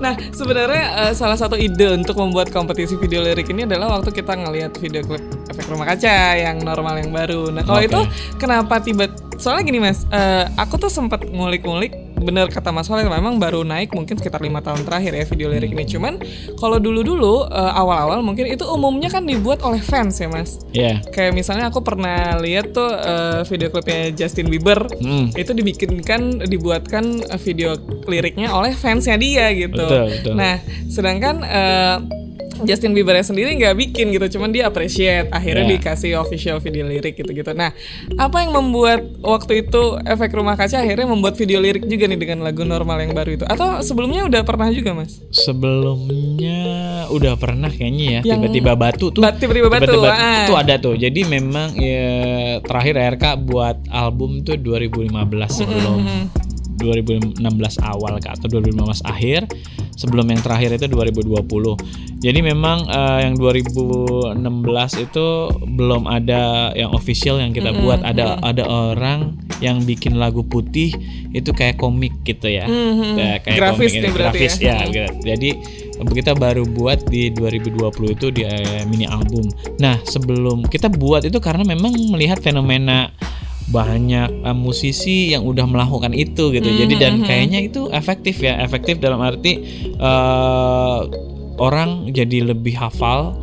Nah, 0.00 0.16
sebenarnya 0.32 0.84
eh, 1.08 1.12
salah 1.12 1.36
satu 1.36 1.52
ide 1.52 1.92
untuk 1.92 2.16
membuat 2.16 2.48
kompetisi 2.48 2.96
video 2.96 3.20
lirik 3.20 3.52
ini 3.52 3.68
adalah 3.68 4.00
waktu 4.00 4.16
kita 4.16 4.32
ngelihat 4.32 4.72
video 4.80 5.04
klip 5.04 5.20
efek 5.52 5.68
rumah 5.68 5.84
kaca 5.92 6.40
yang 6.40 6.64
normal 6.64 6.96
yang 6.96 7.12
baru. 7.12 7.52
Nah, 7.52 7.62
kalau 7.68 7.84
Oke. 7.84 7.92
itu 7.92 8.00
kenapa 8.40 8.80
tiba 8.80 9.12
soalnya 9.36 9.68
gini 9.68 9.78
Mas, 9.84 10.08
eh, 10.08 10.44
aku 10.56 10.80
tuh 10.80 10.88
sempat 10.88 11.22
ngulik-ngulik 11.28 12.07
bener 12.18 12.50
kata 12.50 12.74
Mas 12.74 12.90
Soleh 12.90 13.06
memang 13.06 13.38
baru 13.38 13.62
naik 13.62 13.94
mungkin 13.94 14.18
sekitar 14.18 14.42
lima 14.42 14.58
tahun 14.60 14.82
terakhir 14.82 15.12
ya 15.14 15.24
video 15.24 15.48
lirik 15.50 15.70
ini. 15.72 15.84
Cuman 15.86 16.18
kalau 16.58 16.76
dulu-dulu 16.82 17.46
eh, 17.48 17.72
awal-awal 17.74 18.20
mungkin 18.20 18.50
itu 18.50 18.66
umumnya 18.66 19.08
kan 19.08 19.24
dibuat 19.24 19.62
oleh 19.62 19.78
fans 19.78 20.18
ya 20.18 20.28
Mas. 20.28 20.62
Ya. 20.74 21.00
Kayak 21.14 21.32
misalnya 21.34 21.70
aku 21.70 21.80
pernah 21.82 22.36
lihat 22.38 22.74
tuh 22.74 22.90
eh, 22.90 23.40
video 23.46 23.68
klipnya 23.70 24.12
Justin 24.14 24.50
Bieber 24.50 24.80
Hmm. 24.98 25.30
itu 25.34 25.54
dibikinkan 25.54 26.42
dibuatkan 26.44 27.22
video 27.38 27.78
liriknya 28.06 28.50
oleh 28.50 28.74
fansnya 28.74 29.14
dia 29.16 29.50
gitu. 29.54 29.78
Betul, 29.78 30.04
betul. 30.10 30.34
Nah, 30.34 30.58
sedangkan 30.90 31.36
eh, 31.46 31.96
Justin 32.64 32.94
Bieber 32.94 33.14
sendiri 33.18 33.54
nggak 33.54 33.74
bikin 33.76 34.10
gitu, 34.10 34.38
cuman 34.38 34.50
dia 34.50 34.66
appreciate 34.66 35.28
akhirnya 35.30 35.64
Ya. 35.64 35.72
dikasih 35.76 36.12
official 36.16 36.58
video 36.58 36.86
lirik 36.86 37.14
gitu-gitu. 37.14 37.50
Nah, 37.52 37.74
apa 38.14 38.36
yang 38.40 38.54
membuat 38.54 39.04
waktu 39.20 39.66
itu 39.66 39.98
efek 40.02 40.32
rumah 40.32 40.54
kaca 40.54 40.80
akhirnya 40.80 41.06
membuat 41.06 41.34
video 41.34 41.58
lirik 41.58 41.84
juga 41.84 42.06
nih 42.06 42.18
dengan 42.18 42.42
lagu 42.42 42.62
normal 42.62 43.02
yang 43.02 43.12
baru 43.12 43.36
itu? 43.36 43.44
Atau 43.44 43.82
sebelumnya 43.82 44.24
udah 44.24 44.42
pernah 44.42 44.68
juga 44.70 44.94
mas? 44.94 45.18
Sebelumnya 45.30 46.60
udah 47.08 47.34
pernah 47.36 47.68
kayaknya 47.68 48.20
ya 48.24 48.34
tiba-tiba 48.34 48.72
batu 48.74 49.10
tuh. 49.10 49.22
Ba- 49.22 49.34
tiba-tiba 49.34 49.68
batu, 49.68 49.98
ah. 50.04 50.46
Itu 50.46 50.54
ada 50.54 50.74
tuh. 50.76 50.94
Jadi 50.94 51.24
memang 51.24 51.74
ya 51.74 52.08
terakhir 52.62 53.18
RK 53.18 53.24
buat 53.42 53.76
album 53.88 54.42
tuh 54.42 54.56
2015 54.56 55.10
sebelum 55.50 55.98
2016 56.78 57.42
awal 57.82 58.22
ke 58.22 58.28
atau 58.30 58.46
2015 58.48 59.02
akhir. 59.04 59.44
Sebelum 59.98 60.30
yang 60.30 60.38
terakhir 60.38 60.78
itu 60.78 60.86
2020. 60.86 62.22
Jadi 62.22 62.38
memang 62.38 62.86
eh, 62.86 63.26
yang 63.26 63.34
2016 63.34 64.38
itu 65.02 65.26
belum 65.74 66.06
ada 66.06 66.70
yang 66.78 66.94
official 66.94 67.42
yang 67.42 67.50
kita 67.50 67.74
buat. 67.74 68.00
Ada 68.06 68.38
ada 68.40 68.64
orang 68.64 69.34
yang 69.58 69.82
bikin 69.82 70.22
lagu 70.22 70.46
putih 70.46 70.94
itu 71.34 71.50
kayak 71.50 71.82
komik 71.82 72.14
gitu 72.22 72.46
ya. 72.46 72.64
Kayak- 72.66 73.40
kayak 73.42 73.58
Grafis 73.58 73.74
komik 73.74 73.90
nih 73.90 74.02
gitu. 74.06 74.14
berarti 74.14 74.44
Grafis, 74.46 74.54
ya. 74.62 74.76
ya 74.78 74.86
gitu. 74.86 75.10
Jadi 75.26 75.50
kita 75.98 76.32
baru 76.38 76.62
buat 76.62 77.10
di 77.10 77.34
2020 77.34 78.14
itu 78.14 78.26
di 78.30 78.46
eh, 78.46 78.86
mini 78.86 79.02
album. 79.10 79.50
Nah, 79.82 79.98
sebelum 80.06 80.62
kita 80.62 80.86
buat 80.94 81.26
itu 81.26 81.42
karena 81.42 81.66
memang 81.66 81.90
melihat 82.14 82.38
fenomena 82.38 83.10
banyak 83.68 84.28
eh, 84.44 84.56
musisi 84.56 85.32
yang 85.32 85.44
udah 85.44 85.68
melakukan 85.68 86.16
itu 86.16 86.50
gitu. 86.52 86.68
Jadi 86.68 86.94
dan 86.96 87.20
kayaknya 87.22 87.68
itu 87.68 87.92
efektif 87.92 88.40
ya, 88.40 88.56
efektif 88.64 88.98
dalam 89.00 89.20
arti 89.20 89.60
eh, 89.96 90.98
orang 91.58 92.08
jadi 92.14 92.54
lebih 92.54 92.78
hafal 92.78 93.36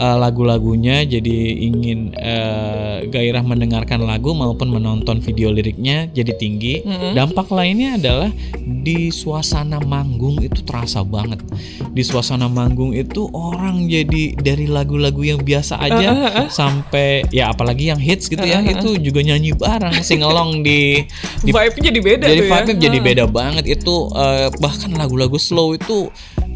eh, 0.00 0.16
lagu-lagunya, 0.16 1.04
jadi 1.04 1.38
ingin 1.68 2.16
eh, 2.16 3.04
gairah 3.12 3.44
mendengarkan 3.44 4.00
lagu 4.08 4.32
maupun 4.32 4.72
menonton 4.72 5.20
video 5.20 5.52
liriknya 5.52 6.08
jadi 6.08 6.32
tinggi. 6.40 6.82
Dampak 7.12 7.52
lainnya 7.52 8.00
adalah 8.00 8.30
di 8.64 9.12
suasana 9.12 9.76
manggung 9.84 10.40
itu 10.40 10.64
terasa 10.64 11.04
banget. 11.04 11.44
Di 11.92 12.00
suasana 12.00 12.48
manggung 12.48 12.96
itu 12.96 13.28
orang 13.36 13.86
jadi 13.86 14.34
dari 14.38 14.66
lagu-lagu 14.70 15.20
yang 15.20 15.40
biasa 15.44 15.76
aja 15.76 16.10
sampai 16.48 17.26
ya 17.34 17.50
apalagi 17.52 17.90
yang 17.90 18.00
hits 18.00 18.30
gitu 18.30 18.42
ya 18.42 18.62
itu 18.62 18.96
juga 19.02 19.20
nyanyi 19.20 19.52
bareng 19.52 19.98
singelong 20.00 20.62
di 20.62 21.04
di 21.42 21.50
Vibe-nya 21.50 21.82
jadi 21.90 22.00
beda 22.00 22.24
jadi 22.30 22.40
tuh 22.40 22.46
ya. 22.46 22.52
vibe-nya 22.54 22.76
jadi 22.80 22.98
beda 23.02 23.24
banget 23.26 23.64
itu 23.66 23.94
eh, 24.14 24.48
bahkan 24.62 24.90
lagu-lagu 24.94 25.36
slow 25.36 25.74
itu 25.74 26.08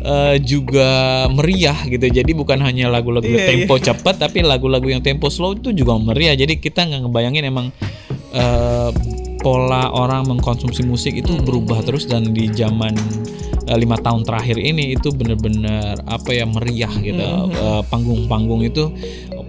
eh, 0.04 0.36
juga 0.44 1.24
meriah 1.32 1.76
gitu. 1.88 2.04
Jadi 2.04 2.30
bukan 2.36 2.60
hanya 2.60 2.92
lagu-lagu 2.92 3.26
Iya, 3.26 3.48
tempo 3.48 3.80
cepat 3.80 4.20
tapi 4.20 4.44
lagu-lagu 4.44 4.86
yang 4.86 5.00
tempo 5.00 5.32
slow 5.32 5.56
itu 5.56 5.72
juga 5.72 5.96
meriah. 5.96 6.36
Jadi 6.36 6.60
kita 6.60 6.84
nggak 6.84 7.08
ngebayangin 7.08 7.44
emang 7.48 7.66
eh, 8.36 8.90
pola 9.40 9.92
orang 9.92 10.24
mengkonsumsi 10.28 10.88
musik 10.88 11.20
itu 11.20 11.36
berubah 11.44 11.84
terus 11.84 12.08
dan 12.08 12.32
di 12.32 12.48
zaman 12.52 12.96
eh, 13.68 13.76
lima 13.80 13.96
tahun 14.00 14.24
terakhir 14.24 14.60
ini 14.60 14.96
itu 14.96 15.12
bener-bener 15.12 16.00
apa 16.04 16.30
ya 16.32 16.44
meriah 16.44 16.92
gitu. 17.00 17.24
Eh, 17.24 17.82
panggung-panggung 17.88 18.60
itu 18.64 18.92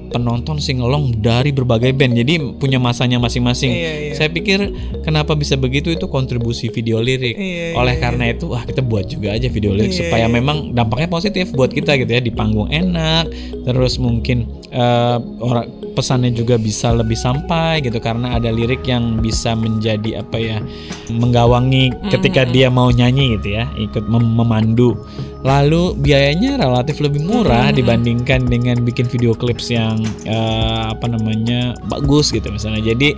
penonton 0.10 0.62
singelong 0.62 1.16
dari 1.20 1.50
berbagai 1.52 1.92
band 1.96 2.14
jadi 2.16 2.34
punya 2.58 2.78
masanya 2.82 3.18
masing-masing. 3.18 3.72
Iya, 3.72 3.92
iya. 3.94 4.14
saya 4.16 4.30
pikir 4.30 4.72
kenapa 5.02 5.34
bisa 5.34 5.58
begitu 5.58 5.92
itu 5.94 6.06
kontribusi 6.10 6.70
video 6.70 7.02
lirik. 7.02 7.36
Iya, 7.36 7.78
oleh 7.78 7.96
karena 7.98 8.32
itu 8.32 8.50
wah 8.52 8.64
kita 8.64 8.82
buat 8.82 9.06
juga 9.10 9.34
aja 9.34 9.48
video 9.50 9.74
lirik 9.74 9.92
Iya, 9.94 10.08
supaya 10.08 10.28
iya. 10.28 10.34
memang 10.34 10.72
dampaknya 10.74 11.10
positif 11.10 11.52
buat 11.54 11.72
kita 11.74 11.98
gitu 12.00 12.12
ya 12.12 12.22
di 12.22 12.32
panggung 12.34 12.70
enak 12.70 13.30
terus 13.66 13.98
mungkin 13.98 14.46
eh, 14.70 15.18
orang 15.42 15.66
pesannya 15.96 16.36
juga 16.36 16.60
bisa 16.60 16.92
lebih 16.92 17.16
sampai 17.16 17.80
gitu 17.80 17.98
karena 18.04 18.36
ada 18.36 18.52
lirik 18.52 18.84
yang 18.84 19.24
bisa 19.24 19.56
menjadi 19.56 20.22
apa 20.22 20.38
ya 20.38 20.60
menggawangi 21.10 21.96
ketika 22.12 22.44
dia 22.44 22.68
mau 22.68 22.92
nyanyi 22.92 23.40
gitu 23.40 23.56
ya 23.56 23.66
ikut 23.80 24.04
mem- 24.12 24.36
memandu 24.36 24.94
lalu 25.46 25.94
biayanya 26.02 26.58
relatif 26.58 26.98
lebih 26.98 27.22
murah 27.22 27.70
dibandingkan 27.70 28.50
dengan 28.50 28.82
bikin 28.82 29.06
video 29.06 29.38
clips 29.38 29.70
yang 29.70 30.02
eh, 30.26 30.84
apa 30.90 31.06
namanya 31.06 31.78
bagus 31.86 32.34
gitu 32.34 32.50
misalnya. 32.50 32.82
Jadi 32.82 33.14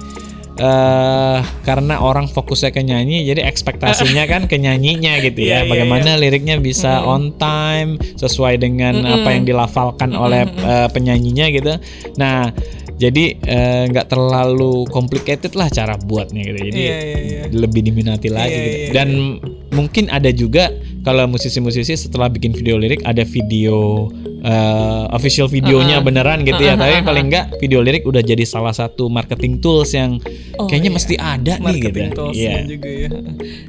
eh 0.58 1.40
karena 1.62 2.02
orang 2.02 2.26
fokusnya 2.26 2.74
ke 2.74 2.82
nyanyi 2.82 3.30
jadi 3.30 3.46
ekspektasinya 3.46 4.26
kan 4.26 4.50
ke 4.50 4.58
nyanyinya 4.58 5.22
gitu 5.22 5.46
Iya, 5.46 5.54
ya 5.54 5.60
iya, 5.62 5.70
bagaimana 5.70 6.18
liriknya 6.18 6.58
bisa 6.58 7.06
on 7.06 7.30
time 7.38 8.02
sesuai 8.18 8.58
dengan 8.58 9.06
apa 9.06 9.38
yang 9.38 9.46
dilafalkan 9.46 10.18
oleh 10.18 10.50
eh, 10.50 10.90
penyanyinya 10.90 11.46
gitu. 11.54 11.78
Nah 12.18 12.50
jadi 12.98 13.38
eh, 13.38 13.84
nggak 13.94 14.10
terlalu 14.10 14.90
complicated 14.90 15.54
lah 15.54 15.70
cara 15.70 15.94
buatnya 16.02 16.42
gitu. 16.50 16.74
Jadi 16.74 16.80
Iya, 16.82 16.98
iya, 17.06 17.20
iya. 17.22 17.42
lebih 17.54 17.86
diminati 17.86 18.34
lagi 18.34 18.50
Iya, 18.50 18.66
gitu. 18.66 18.78
iya, 18.82 18.90
dan 18.98 19.10
mungkin 19.78 20.10
ada 20.10 20.34
juga 20.34 20.74
kalau 21.06 21.24
musisi-musisi 21.30 21.94
setelah 21.96 22.28
bikin 22.28 22.52
video 22.52 22.76
lirik 22.76 23.06
ada 23.06 23.22
video 23.22 24.10
eh, 24.42 25.06
official 25.14 25.46
videonya 25.48 26.02
beneran 26.02 26.42
gitu 26.42 26.60
ya 26.60 26.74
tapi 26.74 27.00
paling 27.00 27.30
nggak 27.30 27.62
video 27.62 27.80
lirik 27.80 28.04
udah 28.04 28.20
jadi 28.20 28.42
salah 28.44 28.74
satu 28.74 29.08
marketing 29.08 29.62
tools 29.62 29.94
yang 29.94 30.18
Oh, 30.58 30.66
kayaknya 30.66 30.90
iya. 30.90 30.98
mesti 30.98 31.16
ada 31.22 31.54
nih 31.62 31.78
gitu 31.78 31.86
marketing 31.94 32.10
toolsnya 32.18 32.50
Iya. 32.50 32.66
juga 32.66 32.90
ya. 32.90 33.10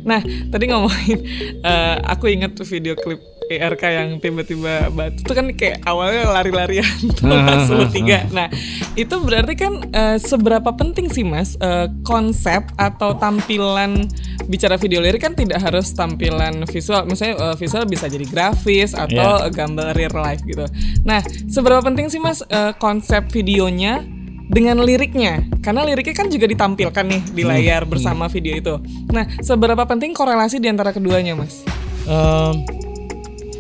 Nah, 0.09 0.21
tadi 0.25 0.65
ngomongin, 0.73 1.19
eh, 1.61 1.97
aku 2.01 2.33
ingat 2.33 2.57
tuh 2.57 2.65
video 2.65 2.97
klip 2.97 3.21
ERK 3.49 3.83
yang 3.89 4.09
tiba-tiba 4.21 4.93
batu 4.93 5.25
itu 5.25 5.33
kan 5.33 5.47
kayak 5.53 5.81
awalnya 5.83 6.29
lari-larian 6.31 6.85
tuh 7.19 7.27
Ah, 7.29 7.45
langsung 7.49 7.81
ah, 7.83 7.89
tiga. 7.89 8.29
Nah, 8.29 8.47
itu 8.95 9.15
berarti 9.19 9.55
kan 9.57 9.73
eh, 9.89 10.17
seberapa 10.17 10.69
penting 10.73 11.09
sih 11.09 11.25
mas 11.25 11.57
eh, 11.59 11.89
konsep 12.05 12.69
atau 12.77 13.17
tampilan 13.17 14.05
bicara 14.47 14.77
video 14.77 15.01
lirik 15.01 15.25
kan 15.25 15.33
tidak 15.33 15.59
harus 15.59 15.91
tampilan 15.93 16.69
visual. 16.69 17.05
Misalnya 17.05 17.53
eh, 17.53 17.57
visual 17.57 17.85
bisa 17.85 18.07
jadi 18.07 18.25
grafis 18.25 18.93
atau 18.93 19.41
Iya. 19.41 19.51
gambar 19.51 19.97
real 19.97 20.15
life 20.15 20.45
gitu. 20.45 20.69
Nah, 21.03 21.19
seberapa 21.49 21.81
penting 21.81 22.09
sih 22.09 22.21
mas 22.21 22.45
eh, 22.45 22.77
konsep 22.77 23.27
videonya 23.29 24.05
dengan 24.49 24.81
liriknya 24.81 25.45
karena 25.61 25.85
liriknya 25.85 26.17
kan 26.17 26.29
juga 26.29 26.49
ditampilkan 26.49 27.05
nih 27.05 27.23
di 27.33 27.43
layar 27.45 27.85
bersama 27.85 28.29
video 28.29 28.57
itu. 28.57 28.75
Nah, 29.13 29.29
seberapa 29.41 29.85
penting 29.85 30.17
korelasi 30.17 30.57
di 30.57 30.73
antara 30.73 30.89
keduanya, 30.89 31.37
Mas? 31.37 31.61
Em, 32.09 32.65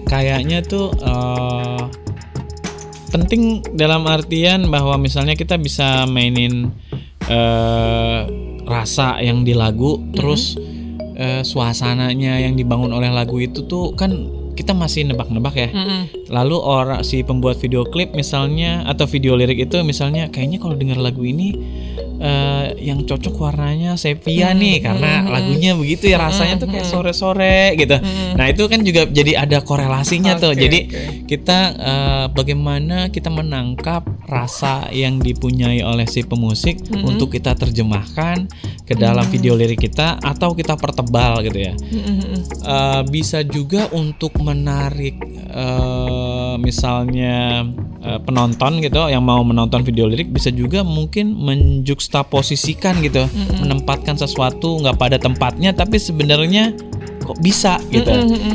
kayaknya 0.09 0.65
tuh 0.65 0.91
eh, 0.99 1.83
penting 3.13 3.65
dalam 3.77 4.05
artian 4.09 4.69
bahwa 4.73 4.97
misalnya 4.97 5.37
kita 5.37 5.61
bisa 5.61 6.09
mainin 6.09 6.73
eh, 7.29 8.21
rasa 8.69 9.21
yang 9.21 9.45
di 9.45 9.53
lagu 9.53 10.01
terus 10.17 10.57
eh, 11.17 11.45
suasananya 11.45 12.41
yang 12.41 12.57
dibangun 12.57 12.93
oleh 12.93 13.13
lagu 13.13 13.37
itu 13.41 13.65
tuh 13.69 13.93
kan 13.97 14.38
kita 14.59 14.75
masih 14.75 15.07
nebak-nebak 15.07 15.55
ya. 15.55 15.69
Lalu 16.27 16.59
orang 16.59 17.07
si 17.07 17.23
pembuat 17.23 17.63
video 17.63 17.87
klip 17.87 18.11
misalnya 18.19 18.83
atau 18.91 19.07
video 19.07 19.39
lirik 19.39 19.71
itu 19.71 19.79
misalnya 19.87 20.27
kayaknya 20.35 20.59
kalau 20.59 20.75
dengar 20.75 20.99
lagu 20.99 21.23
ini 21.23 21.55
eh, 22.19 22.75
yang 22.83 23.07
cocok 23.07 23.35
warnanya 23.39 23.95
sepia 23.95 24.51
nih 24.53 24.83
karena 24.83 25.23
lagunya 25.31 25.79
begitu 25.79 26.11
ya 26.11 26.19
rasanya 26.19 26.59
tuh 26.59 26.69
kayak 26.69 26.87
sore-sore 26.87 27.79
gitu. 27.79 27.97
Nah 28.35 28.47
itu 28.51 28.67
kan 28.67 28.83
juga 28.83 29.07
jadi 29.07 29.47
ada 29.47 29.63
korelasinya 29.63 30.35
tuh. 30.37 30.51
Oke, 30.53 30.67
Jadi 30.67 30.79
oke. 30.91 31.01
kita 31.31 31.59
eh, 31.79 32.27
bagaimana 32.35 33.15
kita 33.15 33.31
menangkap 33.31 34.03
rasa 34.27 34.91
yang 34.91 35.23
dipunyai 35.23 35.81
oleh 35.81 36.05
si 36.11 36.27
pemusik 36.27 36.83
untuk 37.07 37.33
kita 37.33 37.55
terjemahkan 37.55 38.51
ke 38.85 38.97
dalam 38.97 39.25
video 39.31 39.55
lirik 39.55 39.81
kita 39.89 40.19
atau 40.21 40.53
kita 40.53 40.75
pertebal 40.75 41.41
gitu 41.47 41.59
ya. 41.61 41.73
Eh, 42.69 43.03
bisa 43.09 43.47
juga 43.47 43.87
untuk 43.95 44.35
menarik 44.49 45.17
eh, 45.53 46.55
misalnya 46.57 47.69
eh, 48.01 48.19
penonton 48.25 48.81
gitu 48.81 49.13
yang 49.13 49.23
mau 49.25 49.45
menonton 49.45 49.85
video 49.85 50.09
lirik 50.09 50.33
bisa 50.33 50.49
juga 50.49 50.81
mungkin 50.81 51.37
menjuxtaposisikan 51.37 53.05
gitu 53.05 53.29
menempatkan 53.61 54.17
sesuatu 54.17 54.81
nggak 54.81 54.97
pada 54.97 55.17
tempatnya 55.21 55.77
tapi 55.77 56.01
sebenarnya 56.01 56.73
kok 57.29 57.39
bisa 57.45 57.77
gitu. 57.93 58.09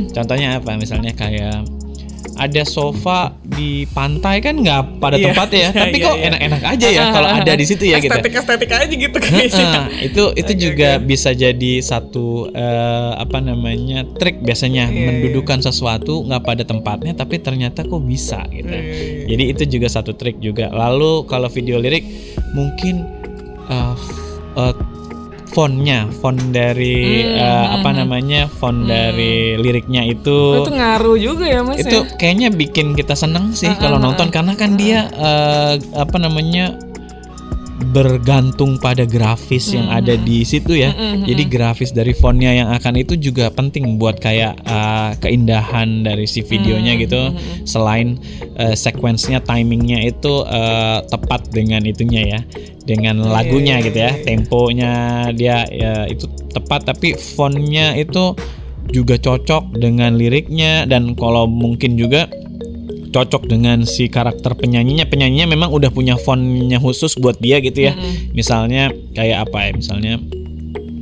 Contohnya 0.09 0.57
apa? 0.57 0.73
Misalnya 0.73 1.13
kayak 1.13 1.61
ada 2.33 2.63
sofa 2.63 3.19
di 3.39 3.85
pantai 3.87 4.39
kan 4.39 4.55
nggak 4.55 4.97
pada 4.97 5.15
Iya, 5.15 5.25
tempatnya 5.29 5.59
ya 5.59 5.63
iya, 5.63 5.79
tapi 5.83 5.97
iya, 5.97 6.05
kok 6.05 6.15
iya. 6.15 6.25
enak-enak 6.25 6.61
aja 6.65 6.87
ya 6.89 7.03
kalau 7.11 7.29
ada 7.29 7.51
di 7.53 7.65
situ 7.65 7.83
ya 7.85 7.97
gitu 7.97 8.09
estetik 8.09 8.33
estetik 8.33 8.69
aja 8.69 8.89
gitu 8.89 9.17
kayaknya. 9.23 9.65
Nah, 9.69 9.85
itu 9.99 10.23
itu 10.33 10.51
juga 10.55 10.89
bisa 10.97 11.29
jadi 11.31 11.73
satu 11.79 12.25
eh, 12.49 13.11
apa 13.15 13.37
namanya 13.37 14.07
trik 14.13 14.39
biasanya 14.39 14.85
Iya, 14.85 15.05
mendudukan 15.05 15.59
sesuatu 15.59 16.23
nggak 16.23 16.41
pada 16.41 16.63
tempatnya 16.63 17.13
tapi 17.13 17.37
ternyata 17.37 17.83
kok 17.83 18.01
bisa 18.01 18.41
gitu. 18.49 18.71
Iya, 18.71 19.29
Jadi 19.29 19.43
itu 19.47 19.63
juga 19.69 19.87
satu 19.87 20.11
trik 20.11 20.39
juga. 20.39 20.67
Lalu 20.67 21.25
kalau 21.25 21.47
video 21.47 21.77
lirik 21.77 22.03
mungkin 22.51 23.05
f- 23.69 24.19
eh, 24.55 24.73
fontnya, 25.53 26.09
font 26.19 26.39
dari 26.51 27.23
Hmm, 27.23 27.39
eh, 27.39 27.65
apa 27.79 27.89
namanya 27.93 28.49
font 28.49 28.89
dari 28.89 29.55
liriknya 29.55 30.03
itu 30.09 30.65
itu 30.65 30.71
ngaruh 30.73 31.17
juga 31.17 31.45
ya, 31.45 31.61
Mas. 31.61 31.79
itu 31.79 31.97
ya? 32.03 32.17
kayaknya 32.17 32.49
bikin 32.49 32.97
kita 32.97 33.13
seneng 33.13 33.53
sih 33.53 33.69
kalau 33.77 34.01
nonton 34.01 34.33
karena 34.33 34.57
kan 34.57 34.75
dia 34.75 35.07
eh, 35.13 35.73
apa 35.93 36.17
namanya 36.17 36.73
bergantung 37.83 38.79
pada 38.79 39.03
grafis 39.03 39.75
yang 39.75 39.91
ada 39.91 40.15
di 40.15 40.41
situ 40.47 40.79
ya. 40.79 40.95
Jadi 41.23 41.43
grafis 41.47 41.91
dari 41.91 42.15
fontnya 42.15 42.51
yang 42.55 42.69
akan 42.71 42.99
itu 42.99 43.19
juga 43.19 43.51
penting 43.51 43.99
buat 43.99 44.17
kayak 44.17 44.63
eh, 44.63 45.11
keindahan 45.19 46.07
dari 46.07 46.25
si 46.25 46.41
videonya 46.41 46.95
gitu. 46.97 47.35
Selain 47.67 48.17
eh, 48.57 48.75
sequence-nya, 48.75 49.43
timingnya 49.43 50.01
itu 50.07 50.43
eh, 50.47 50.99
tepat 51.07 51.51
dengan 51.51 51.83
itunya 51.83 52.37
ya, 52.37 52.39
dengan 52.87 53.21
lagunya 53.23 53.83
gitu 53.83 53.99
ya, 53.99 54.11
temponya 54.23 54.93
dia 55.35 55.67
ya 55.69 56.07
itu 56.07 56.25
tepat. 56.55 56.89
Tapi 56.89 57.15
fontnya 57.19 57.93
itu 57.99 58.33
juga 58.91 59.15
cocok 59.15 59.79
dengan 59.79 60.19
liriknya 60.19 60.83
dan 60.83 61.15
kalau 61.15 61.47
mungkin 61.47 61.95
juga 61.95 62.27
cocok 63.13 63.45
dengan 63.45 63.85
si 63.85 64.09
karakter 64.09 64.57
penyanyinya. 64.57 65.05
Penyanyinya 65.05 65.47
memang 65.47 65.69
udah 65.69 65.93
punya 65.93 66.17
fontnya 66.17 66.81
khusus 66.81 67.13
buat 67.15 67.37
dia 67.37 67.61
gitu 67.61 67.87
ya. 67.87 67.93
Misalnya 68.33 68.89
kayak 69.13 69.47
apa 69.47 69.69
ya? 69.69 69.71
Misalnya 69.77 70.13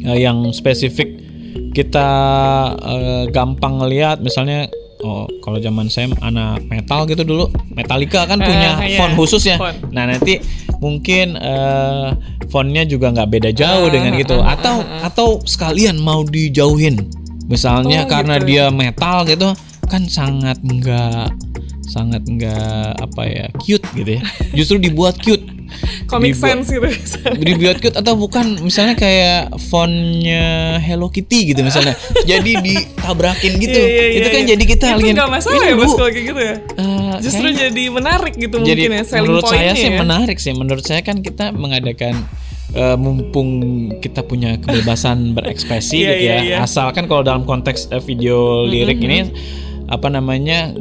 eh, 0.06 0.18
yang 0.20 0.52
spesifik 0.52 1.18
kita 1.72 2.10
eh, 2.84 3.24
gampang 3.32 3.80
ngelihat 3.80 4.20
misalnya 4.20 4.68
oh 5.02 5.26
kalau 5.42 5.58
zaman 5.58 5.88
saya 5.90 6.12
anak 6.22 6.62
metal 6.70 7.10
gitu 7.10 7.26
dulu 7.26 7.50
Metallica 7.74 8.28
kan 8.30 8.38
punya 8.38 8.78
iya, 8.86 9.00
font 9.00 9.16
khusus 9.16 9.42
ya. 9.48 9.58
Font. 9.58 9.90
nah 9.90 10.06
nanti 10.06 10.38
mungkin 10.78 11.40
eh, 11.40 12.08
fontnya 12.52 12.84
juga 12.84 13.10
nggak 13.16 13.30
beda 13.32 13.50
jauh 13.56 13.88
Ah, 13.88 13.92
dengan 13.92 14.14
gitu 14.20 14.38
atau 14.44 14.84
atau 15.02 15.28
sekalian 15.48 15.96
mau 15.98 16.28
dijauhin. 16.28 17.08
Misalnya 17.48 18.08
Oh, 18.08 18.10
karena 18.12 18.40
gitu. 18.40 18.48
dia 18.48 18.66
metal 18.72 19.28
gitu 19.28 19.52
kan 19.92 20.08
sangat 20.08 20.56
nggak 20.64 21.28
sangat 21.92 22.24
nggak 22.24 22.56
apa 22.98 23.22
ya 23.24 23.46
cute 23.60 23.84
gitu 23.94 24.12
ya 24.16 24.22
justru 24.54 24.80
dibuat 24.80 25.20
cute 25.20 25.44
Comic 26.06 26.36
dibuat- 26.36 26.64
sense 26.64 26.68
gitu. 26.70 26.88
dibuat 27.38 27.78
cute 27.78 27.96
atau 27.96 28.16
bukan 28.16 28.60
misalnya 28.60 28.92
kayak 28.94 29.52
fontnya 29.62 30.44
Hello 30.78 31.08
Kitty 31.08 31.48
gitu 31.48 31.62
misalnya 31.62 31.96
jadi 32.24 32.60
ditabrakin 32.60 33.56
gitu 33.58 33.76
Iya, 33.78 33.88
iya, 33.88 34.06
itu 34.14 34.20
iya, 34.22 34.28
kan 34.30 34.42
iya. 34.42 34.50
jadi 34.50 34.64
kita 34.66 34.86
itu 34.94 35.12
nggak 35.12 35.32
masalah 35.32 35.62
ya, 35.62 35.74
Mas, 35.74 35.86
Bu, 35.86 35.96
kalau 35.98 36.10
kayak 36.10 36.26
gitu 36.26 36.42
ya. 36.42 36.56
eh, 36.78 37.14
Justru 37.20 37.40
kayaknya- 37.46 37.62
jadi 37.66 37.84
menarik 37.90 38.34
gitu 38.36 38.56
jadi 38.58 38.68
mungkin 38.82 38.92
ya 38.92 39.04
selling 39.06 39.24
menurut 39.26 39.44
saya 39.46 39.72
sih 39.74 39.90
ya. 39.90 39.98
menarik 39.98 40.38
sih 40.38 40.52
menurut 40.54 40.84
saya 40.84 41.02
kan 41.02 41.18
kita 41.20 41.46
mengadakan 41.54 42.16
eh, 42.72 42.98
mumpung 42.98 43.50
kita 43.98 44.22
punya 44.22 44.56
kebebasan 44.58 45.18
berekspresi 45.36 45.98
Iya, 45.98 46.08
gitu 46.10 46.24
ya 46.26 46.36
iya. 46.42 46.56
asalkan 46.62 47.04
kalau 47.06 47.20
dalam 47.22 47.44
konteks 47.44 47.88
eh, 47.90 48.00
video 48.02 48.64
lirik 48.66 49.00
ini 49.00 49.32
apa 49.88 50.08
namanya 50.08 50.72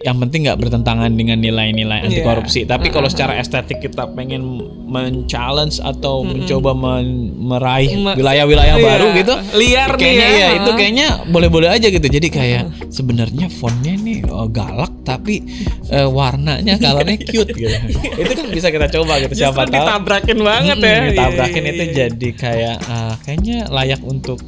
yang 0.00 0.16
penting 0.18 0.40
nggak 0.42 0.56
bertentangan 0.56 1.12
dengan 1.12 1.36
nilai-nilai 1.36 1.98
anti 2.02 2.16
Iya. 2.16 2.24
korupsi 2.24 2.60
tapi 2.64 2.88
kalau 2.88 3.04
secara 3.04 3.36
estetik 3.36 3.80
kita 3.80 4.08
pengen 4.10 4.40
men-challenge 4.86 5.76
atau 5.78 6.22
mencoba 6.22 6.72
men- 6.72 7.36
meraih 7.38 7.92
Me- 7.94 8.16
wilayah-wilayah 8.16 8.76
Iya. 8.76 8.86
baru 8.86 9.06
gitu 9.14 9.34
Liar 9.54 9.90
nih 9.90 9.98
kayaknya 9.98 10.26
ya. 10.26 10.38
ya 10.38 10.48
itu 10.56 10.70
kayaknya 10.72 11.06
boleh-boleh 11.26 11.68
aja 11.68 11.86
gitu 11.86 12.06
jadi 12.06 12.28
kayak 12.28 12.62
sebenarnya 12.88 13.46
fontnya 13.50 13.92
nih 13.94 14.24
oh, 14.26 14.48
galak 14.48 14.88
tapi 15.02 15.44
eh, 15.86 16.08
warnanya 16.08 16.74
colornya 16.76 17.20
cute 17.20 17.52
gitu 17.52 17.68
itu 18.22 18.32
kan 18.32 18.46
bisa 18.48 18.68
kita 18.68 18.88
coba 18.90 19.20
gitu 19.20 19.32
Justru 19.32 19.44
siapa 19.46 19.62
tahu 19.62 19.74
ditabrakin 19.74 20.38
banget 20.40 20.76
ya. 20.78 20.96
ditabrakin 21.08 21.60
Iya, 21.60 21.68
itu 21.68 21.76
iya, 21.76 21.84
iya. 21.84 21.96
jadi 22.06 22.28
kayak 22.32 22.76
ah, 22.86 23.14
kayaknya 23.20 23.58
layak 23.68 24.00
untuk 24.00 24.40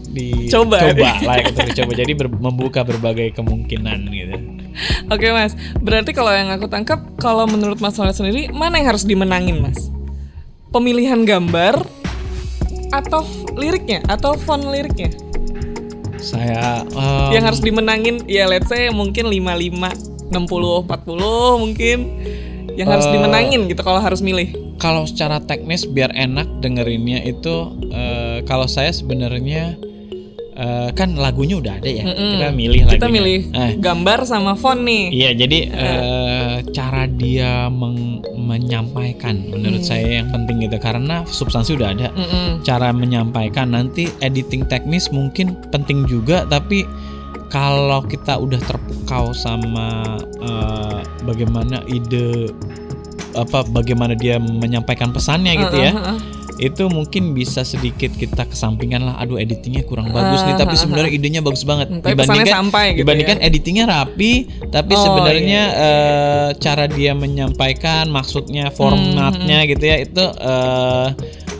Coba. 0.48 0.80
dicoba 0.80 1.10
layak 1.20 1.44
untuk 1.50 1.66
dicoba 1.66 1.92
jadi 1.92 2.12
ber- 2.14 2.40
membuka 2.40 2.80
berbagai 2.82 3.36
kemungkinan 3.36 4.00
gitu 4.08 4.36
Oke 5.12 5.28
mas, 5.32 5.52
berarti 5.80 6.16
kalau 6.16 6.32
yang 6.32 6.48
aku 6.52 6.66
tangkap, 6.68 7.02
kalau 7.20 7.44
menurut 7.44 7.78
Mas 7.78 7.96
Soleh 7.96 8.16
sendiri, 8.16 8.48
mana 8.52 8.80
yang 8.80 8.92
harus 8.92 9.04
dimenangin 9.04 9.60
mas? 9.60 9.92
pemilihan 10.72 11.22
gambar 11.28 11.84
atau 12.90 13.22
liriknya? 13.54 14.00
Atau 14.08 14.40
font 14.40 14.64
liriknya? 14.64 15.12
Saya 16.16 16.80
um, 16.96 17.28
yang 17.30 17.44
harus 17.44 17.60
dimenangin 17.60 18.24
ya 18.24 18.48
let's 18.48 18.72
say 18.72 18.88
mungkin 18.88 19.28
55 19.28 20.32
60 20.32 20.32
40 20.32 21.62
mungkin. 21.62 21.98
Yang 22.72 22.88
harus 22.88 23.06
Uh, 23.06 23.12
dimenangin 23.12 23.68
gitu 23.68 23.84
kalau 23.84 24.00
harus 24.00 24.24
milih. 24.24 24.48
kalau 24.80 25.04
secara 25.06 25.38
teknis 25.44 25.84
biar 25.86 26.10
enak 26.10 26.58
dengerinnya 26.58 27.22
itu 27.22 27.70
eh, 27.92 28.42
kalau 28.48 28.66
saya 28.66 28.90
sebenarnya 28.90 29.78
eh, 30.52 30.88
kan 30.92 31.14
lagunya 31.14 31.56
udah 31.56 31.76
ada 31.76 31.86
ya 31.86 32.04
Mm-mm. 32.04 32.30
kita 32.34 32.48
milih 32.50 32.80
kita 32.84 32.92
lagunya. 32.98 33.10
milih 33.10 33.40
Eh, 33.52 33.70
gambar 33.76 34.18
sama 34.22 34.52
font 34.52 34.80
nih 34.80 35.04
Iya, 35.08 35.30
jadi 35.36 35.58
eh, 35.68 36.54
cara 36.70 37.04
dia 37.06 37.66
meng- 37.66 38.20
menyampaikan 38.34 39.38
menurut 39.46 39.80
saya 39.80 40.20
yang 40.20 40.28
penting 40.28 40.60
gitu 40.62 40.76
karena 40.76 41.24
substansi 41.24 41.72
udah 41.72 41.88
ada. 41.90 42.08
Mm-mm. 42.10 42.60
Cara 42.62 42.90
menyampaikan 42.90 43.70
nanti 43.70 44.12
editing 44.18 44.64
teknis 44.64 45.08
mungkin 45.08 45.54
penting 45.68 46.04
juga 46.04 46.44
tapi 46.44 46.84
kalau 47.48 48.00
kita 48.02 48.36
udah 48.36 48.60
terpukau 48.60 49.32
sama 49.32 50.16
eh, 50.38 50.98
bagaimana 51.22 51.80
ide 51.86 52.52
apa 53.32 53.64
bagaimana 53.66 54.12
dia 54.12 54.36
menyampaikan 54.36 55.08
pesannya 55.08 55.56
gitu 55.58 55.76
ya. 55.78 55.92
Uh-uh, 55.92 56.04
uh-uh. 56.06 56.18
Itu 56.62 56.86
mungkin 56.86 57.34
bisa 57.34 57.66
sedikit 57.66 58.14
kita 58.14 58.46
kesampingkan 58.46 59.02
lah 59.02 59.18
aduh 59.18 59.34
editingnya 59.34 59.82
kurang 59.82 60.14
bagus 60.14 60.46
nih 60.46 60.54
tapi 60.54 60.78
sebenarnya 60.78 61.10
idenya 61.10 61.40
bagus 61.42 61.66
banget. 61.66 61.90
Hmm, 61.90 62.00
tapi 62.00 62.14
pesannya 62.22 62.46
sampai 62.46 62.86
gitu 62.94 63.02
dibandingkan 63.02 63.38
ya. 63.42 63.46
editingnya 63.50 63.84
rapi 63.90 64.32
tapi 64.70 64.94
Oh, 64.94 65.02
sebenarnya 65.02 65.62
iya, 65.74 65.82
eh, 65.82 66.48
cara 66.62 66.86
dia 66.86 67.12
menyampaikan 67.18 68.06
maksudnya 68.08 68.70
formatnya 68.70 69.58
Hmm, 69.66 69.70
gitu 69.74 69.84
ya 69.84 69.96
itu 70.06 70.22
eh, 70.22 71.06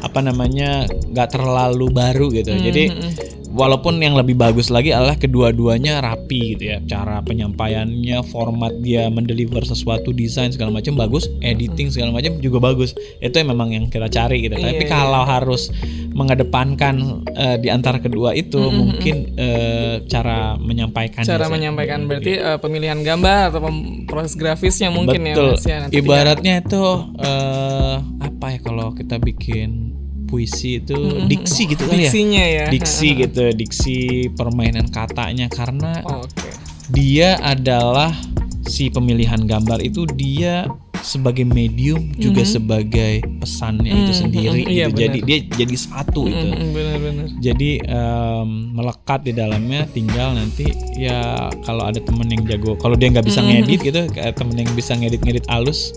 apa 0.02 0.18
namanya 0.22 0.86
nggak 0.86 1.28
terlalu 1.34 1.86
baru 1.90 2.26
gitu. 2.30 2.54
Jadi 2.54 2.84
hmm. 2.90 3.41
Walaupun 3.52 4.00
yang 4.00 4.16
lebih 4.16 4.34
bagus 4.34 4.72
lagi 4.72 4.90
adalah 4.90 5.14
kedua-duanya 5.20 6.00
rapi 6.00 6.56
gitu 6.56 6.72
ya. 6.72 6.78
Cara 6.88 7.20
penyampaiannya 7.20 8.24
format 8.32 8.72
dia 8.80 9.12
mendeliver 9.12 9.62
sesuatu 9.62 10.10
desain 10.10 10.50
segala 10.50 10.72
macam 10.72 10.96
bagus 10.96 11.28
editing 11.44 11.92
segala 11.92 12.16
macam 12.16 12.40
juga 12.40 12.58
bagus. 12.58 12.96
Itu 13.20 13.36
yang 13.36 13.52
memang 13.52 13.76
yang 13.76 13.84
kita 13.92 14.08
cari 14.08 14.48
gitu. 14.48 14.56
Iya, 14.56 14.72
tapi 14.72 14.84
iya. 14.88 14.90
kalau 14.90 15.22
harus 15.22 15.68
mengedepankan 16.12 17.24
eh, 17.32 17.56
di 17.60 17.68
antara 17.72 18.00
kedua 18.00 18.36
itu 18.36 18.60
mungkin 18.72 19.32
eh, 19.36 20.04
cara 20.06 20.60
menyampaikan 20.60 21.24
cara 21.24 21.48
menyampaikan 21.48 22.04
berarti 22.04 22.36
eh, 22.36 22.58
pemilihan 22.60 23.00
gambar 23.00 23.52
atau 23.52 23.60
pem- 23.64 24.04
proses 24.04 24.36
grafisnya 24.36 24.92
mungkin 24.92 25.24
ya 25.24 25.34
Betul. 25.36 25.52
Mas 25.56 25.64
ya 25.64 25.76
nanti 25.80 25.94
Ibaratnya 25.98 26.54
itu 26.60 26.84
eh, 27.16 27.96
apa 28.20 28.46
ya 28.52 28.58
kalau 28.60 28.92
kita 28.92 29.16
bikin 29.18 29.91
puisi 30.32 30.80
itu 30.80 30.96
diksi 31.28 31.68
gitu 31.68 31.84
ya. 31.84 31.92
diksinya 32.00 32.40
ya. 32.42 32.64
Diksi 32.66 33.08
gitu, 33.14 33.52
diksi 33.52 33.96
permainan 34.32 34.88
katanya. 34.88 35.46
Karena 35.46 36.00
Oh, 36.02 36.24
oke. 36.24 36.48
dia 36.88 37.36
adalah 37.38 38.16
si 38.64 38.88
pemilihan 38.88 39.44
gambar 39.44 39.84
itu 39.84 40.08
dia 40.08 40.64
sebagai 41.02 41.42
medium 41.42 42.14
juga 42.14 42.46
sebagai 42.46 43.26
pesannya 43.42 43.90
itu 43.90 44.12
Mhm, 44.14 44.20
sendiri 44.22 44.60
mhm, 44.62 44.70
iya, 44.70 44.86
gitu. 44.86 44.98
Jadi 45.02 45.18
dia 45.20 45.38
jadi 45.52 45.74
satu 45.76 46.30
itu. 46.30 46.46
Mm-mm, 46.46 46.68
benar-benar 46.70 47.26
Jadi 47.42 47.70
em, 47.82 48.48
melekat 48.72 49.20
di 49.26 49.32
dalamnya 49.34 49.82
tinggal 49.90 50.32
nanti 50.32 50.62
ya 50.94 51.50
kalau 51.60 51.84
ada 51.84 51.98
temen 51.98 52.30
yang 52.30 52.46
jago 52.46 52.78
kalau 52.78 52.94
dia 52.94 53.10
nggak 53.10 53.26
bisa 53.26 53.42
ngedit 53.42 53.82
gitu 53.82 54.00
temen 54.14 54.54
yang 54.56 54.70
bisa 54.72 54.94
ngedit-ngedit 54.94 55.42
alus 55.50 55.90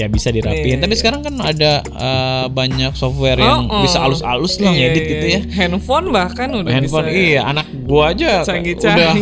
ya 0.00 0.08
bisa 0.08 0.28
dirapiin. 0.28 0.74
Iya, 0.74 0.80
Tapi 0.80 0.92
iya. 0.92 1.00
sekarang 1.00 1.20
kan 1.20 1.34
ada 1.36 1.72
eh, 1.84 2.44
banyak 2.48 2.92
software 2.94 3.36
Oh, 3.36 3.44
yang 3.44 3.60
oh. 3.66 3.82
bisa 3.82 4.00
alus-alus 4.00 4.56
lah 4.56 4.70
Iya, 4.70 4.88
ngedit 4.88 4.96
iya, 4.98 5.10
gitu 5.10 5.26
iya. 5.26 5.36
ya. 5.36 5.40
handphone 5.54 6.06
bahkan 6.08 6.48
udah 6.50 6.70
Handphone 6.70 7.06
bisa 7.06 7.20
iya 7.28 7.40
anak 7.44 7.66
gua 7.84 8.10
aja 8.10 8.40
Canggih-canggih. 8.40 8.96
udah 8.96 9.12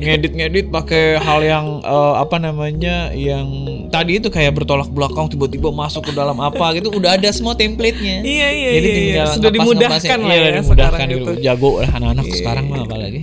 ngedit-ngedit 0.00 0.66
pakai 0.68 1.04
hal 1.16 1.40
yang 1.40 1.66
eh, 1.80 2.14
apa 2.16 2.36
namanya 2.38 2.96
yang 3.12 3.46
tadi 3.88 4.16
itu 4.16 4.28
kayak 4.28 4.54
bertolak 4.54 4.88
belakang 4.88 5.28
tiba-tiba 5.28 5.68
masuk 5.68 6.02
ke 6.02 6.12
dalam 6.12 6.38
apa 6.38 6.72
gitu 6.72 6.88
udah 6.90 7.14
ada 7.14 7.28
semua 7.28 7.52
template-nya. 7.52 8.22
Iya 8.22 8.48
iya 8.50 8.70
Jadi 8.72 8.88
iya, 8.88 8.94
iya. 8.94 8.96
tinggal 8.96 9.26
sudah 9.28 9.50
ngepas-ngepasnya. 9.50 9.52
dimudahkan 9.52 10.18
lah 10.18 10.32
iya, 10.32 10.40
ya 10.42 10.50
dimudahkan 10.54 10.72
sekarang 10.96 11.10
gitu. 11.12 11.30
itu. 11.30 11.42
Jago 11.42 11.70
lah 11.76 11.90
anak-anak 11.92 12.24
Iya, 12.24 12.36
sekarang 12.36 12.64
iya. 12.64 12.72
mah 12.72 12.80
apalagi. 12.82 13.20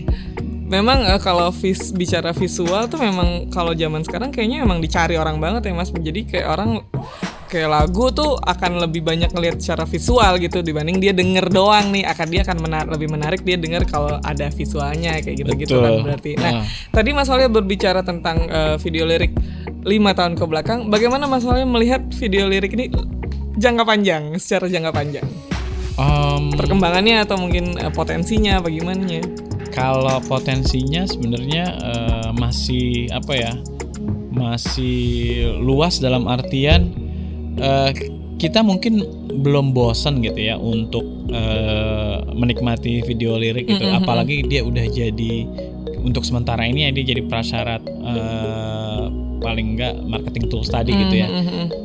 Memang 0.69 1.01
eh, 1.01 1.17
kalau 1.17 1.49
vis 1.49 1.89
bicara 1.89 2.29
visual 2.29 2.85
tuh 2.85 3.01
memang 3.01 3.49
kalau 3.49 3.73
zaman 3.73 4.05
sekarang 4.05 4.29
kayaknya 4.29 4.61
emang 4.61 4.77
dicari 4.77 5.17
orang 5.17 5.41
banget 5.41 5.65
ya 5.65 5.73
Mas. 5.73 5.89
Jadi 5.89 6.29
kayak 6.29 6.45
orang 6.45 6.85
kayak 7.49 7.65
lagu 7.73 8.13
tuh 8.13 8.37
akan 8.37 8.77
lebih 8.85 9.01
banyak 9.01 9.33
ngelihat 9.33 9.57
secara 9.57 9.89
visual 9.89 10.37
gitu 10.37 10.61
dibanding 10.61 11.01
dia 11.01 11.09
denger 11.09 11.49
doang 11.49 11.89
nih 11.89 12.05
akan 12.05 12.27
dia 12.29 12.45
akan 12.45 12.57
menar 12.61 12.85
lebih 12.85 13.09
menarik 13.09 13.41
dia 13.41 13.57
denger 13.57 13.89
kalau 13.89 14.21
ada 14.21 14.53
visualnya 14.53 15.17
kayak 15.17 15.41
gitu-gitu 15.41 15.81
kan 15.81 15.89
Betul. 15.97 16.05
berarti. 16.05 16.31
Nah, 16.37 16.61
Ah. 16.61 16.63
tadi 16.93 17.09
Mas 17.17 17.25
Walya 17.25 17.49
berbicara 17.49 18.05
tentang 18.05 18.45
eh, 18.45 18.77
video 18.77 19.09
lirik 19.09 19.33
lima 19.81 20.13
tahun 20.13 20.37
ke 20.37 20.45
belakang. 20.45 20.93
Bagaimana 20.93 21.25
Mas 21.25 21.41
Walya 21.41 21.65
melihat 21.65 22.05
video 22.13 22.45
lirik 22.45 22.77
ini 22.77 22.93
jangka 23.57 23.83
panjang, 23.89 24.37
secara 24.37 24.69
jangka 24.69 24.93
panjang? 24.93 25.25
Em, 25.97 26.53
Perkembangannya 26.53 27.25
atau 27.25 27.41
mungkin 27.41 27.73
eh, 27.81 27.89
potensinya 27.89 28.61
bagaimana? 28.61 29.48
Kalau 29.79 30.19
potensinya 30.27 31.07
sebenarnya 31.07 31.63
eh, 31.79 32.29
masih 32.35 33.07
apa 33.15 33.31
ya 33.31 33.53
masih 34.35 35.47
luas 35.63 36.03
dalam 36.03 36.27
artian 36.27 36.91
eh, 37.55 37.91
kita 38.39 38.59
mungkin 38.59 39.03
belum 39.39 39.71
bosan 39.71 40.19
gitu 40.19 40.39
ya 40.51 40.59
untuk 40.59 41.03
eh, 41.31 42.17
menikmati 42.35 43.07
video 43.07 43.39
lirik 43.39 43.71
gitu 43.71 43.87
Mm-mm. 43.87 44.03
apalagi 44.03 44.43
dia 44.43 44.67
udah 44.67 44.83
jadi 44.83 45.47
untuk 46.03 46.27
sementara 46.27 46.63
ini 46.67 46.87
ya 46.87 46.91
dia 46.91 47.15
jadi 47.15 47.23
prasyarat 47.27 47.83
eh, 47.87 48.88
paling 49.39 49.73
enggak 49.73 49.95
marketing 50.01 50.45
tools 50.47 50.67
tadi 50.67 50.91
gitu 50.91 51.15
ya. 51.17 51.27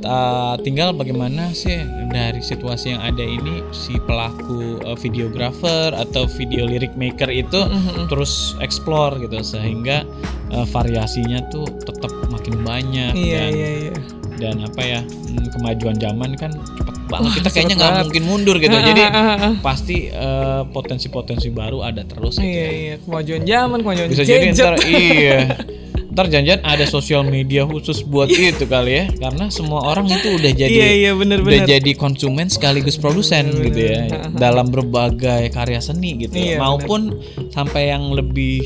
Uh, 0.01 0.55
tinggal 0.61 0.90
bagaimana 0.90 1.51
sih 1.51 1.81
dari 2.09 2.38
situasi 2.38 2.90
yang 2.90 3.01
ada 3.01 3.23
ini 3.23 3.62
si 3.71 3.97
pelaku 4.01 4.55
uh, 4.81 4.95
videographer 4.95 5.64
atau 5.90 6.27
video 6.29 6.64
lyric 6.64 6.93
maker 6.95 7.29
itu 7.29 7.61
Mhm. 7.64 8.07
terus 8.07 8.33
explore 8.59 9.17
gitu 9.19 9.40
sehingga 9.40 10.03
uh, 10.51 10.67
variasinya 10.67 11.40
tuh 11.47 11.64
tetap 11.81 12.11
makin 12.29 12.61
banyak 12.61 13.12
Iya 13.12 13.38
dan 13.40 13.51
iya 13.51 13.71
iya. 13.81 13.95
dan 14.35 14.55
apa 14.61 14.83
ya 14.83 15.01
hmm, 15.01 15.47
kemajuan 15.51 15.97
zaman 15.97 16.31
kan 16.35 16.51
cepet 16.75 16.97
banget 17.07 17.25
Wah, 17.25 17.35
kita 17.35 17.49
kayaknya 17.51 17.75
nggak 17.77 17.93
mungkin 18.05 18.25
mundur 18.25 18.57
gitu 18.57 18.75
jadi 18.75 19.03
Ah, 19.05 19.14
ah, 19.14 19.37
ah. 19.40 19.55
pasti 19.61 20.09
uh, 20.09 20.67
potensi-potensi 20.67 21.49
baru 21.49 21.83
ada 21.83 22.03
terus 22.03 22.37
gitu 22.37 22.45
Iya 22.45 22.61
ya. 22.61 22.71
iya 22.75 22.95
kemajuan 22.99 23.43
zaman 23.45 23.79
kemajuan 23.81 24.09
bisa 24.09 24.23
jadi 24.23 24.47
ntar 24.51 24.75
iya 24.83 25.38
ntar 26.14 26.31
janjian 26.31 26.62
ada 26.62 26.87
sosial 26.87 27.27
media 27.27 27.66
khusus 27.66 28.00
buat 28.00 28.31
itu 28.31 28.64
kali 28.64 28.92
ya. 28.94 29.05
Karena 29.18 29.50
semua 29.50 29.83
orang 29.85 30.07
itu 30.07 30.38
udah 30.38 30.53
jadi 30.55 30.70
Iya 30.70 30.90
iya 30.94 31.12
bener 31.12 31.42
udah 31.42 31.66
bener. 31.66 31.68
jadi 31.68 31.90
konsumen 31.94 32.46
sekaligus 32.46 32.94
produsen 32.94 33.50
Bener, 33.50 33.64
gitu 33.68 33.81
ya. 33.83 34.00
bener. 34.07 34.31
dalam 34.46 34.70
berbagai 34.70 35.50
karya 35.50 35.83
seni 35.83 36.14
gitu 36.22 36.38
Iya, 36.38 36.62
maupun 36.62 37.18
sampai 37.50 37.90
yang 37.90 38.14
lebih 38.14 38.62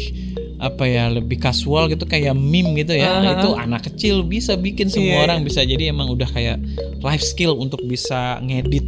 apa 0.59 0.85
ya 0.85 1.07
lebih 1.07 1.39
kasual 1.39 1.87
gitu 1.87 2.03
kayak 2.03 2.35
meme 2.35 2.75
gitu 2.77 2.93
ya. 2.93 3.23
Ah, 3.23 3.39
itu 3.39 3.55
anak 3.55 3.89
kecil 3.89 4.21
bisa 4.23 4.53
bikin 4.55 4.91
semua 4.91 5.23
Iya, 5.23 5.25
orang 5.25 5.39
bisa. 5.41 5.63
Jadi 5.63 5.89
emang 5.89 6.11
udah 6.11 6.27
kayak 6.27 6.59
life 7.01 7.23
skill 7.23 7.55
untuk 7.55 7.79
bisa 7.83 8.43
ngedit 8.43 8.85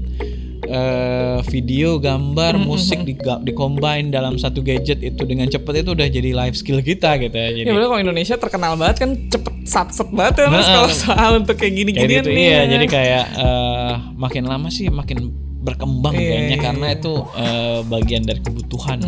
eh, 0.63 1.39
video 1.47 1.97
gambar 1.97 2.59
musik 2.59 3.03
di 3.03 3.15
di 3.17 3.53
combine 3.53 4.09
dalam 4.09 4.37
satu 4.37 4.61
gadget 4.61 5.01
itu 5.01 5.23
dengan 5.23 5.47
cepet 5.47 5.81
itu 5.81 5.91
udah 5.93 6.07
jadi 6.07 6.31
life 6.31 6.55
skill 6.55 6.81
kita 6.81 7.17
gitu 7.19 7.33
ya 7.33 7.49
jadi 7.53 7.67
Ya 7.67 7.73
bener 7.73 7.87
kalau 7.87 8.01
Indonesia 8.01 8.37
terkenal 8.37 8.75
banget 8.75 8.97
kan 8.99 9.11
cepet 9.27 9.55
satset 9.65 10.09
banget 10.11 10.45
ya 10.45 10.49
mas 10.49 10.63
Nah, 10.63 10.75
kalau 10.77 10.91
soal 10.91 11.31
untuk 11.39 11.57
kayak 11.57 11.75
gini-gini 11.75 12.13
gitu 12.17 12.29
nih. 12.29 12.43
iya 12.43 12.59
ya. 12.59 12.63
jadi 12.71 12.87
kayak 12.87 13.25
eh, 13.37 13.93
makin 14.15 14.45
lama 14.45 14.69
sih 14.69 14.89
makin 14.89 15.31
berkembang 15.61 16.17
Iya, 16.17 16.25
kayaknya 16.25 16.57
iya, 16.57 16.65
karena 16.65 16.87
iya. 16.89 16.97
itu 16.97 17.13
eh, 17.37 17.79
bagian 17.85 18.23
dari 18.25 18.41
kebutuhan 18.41 18.99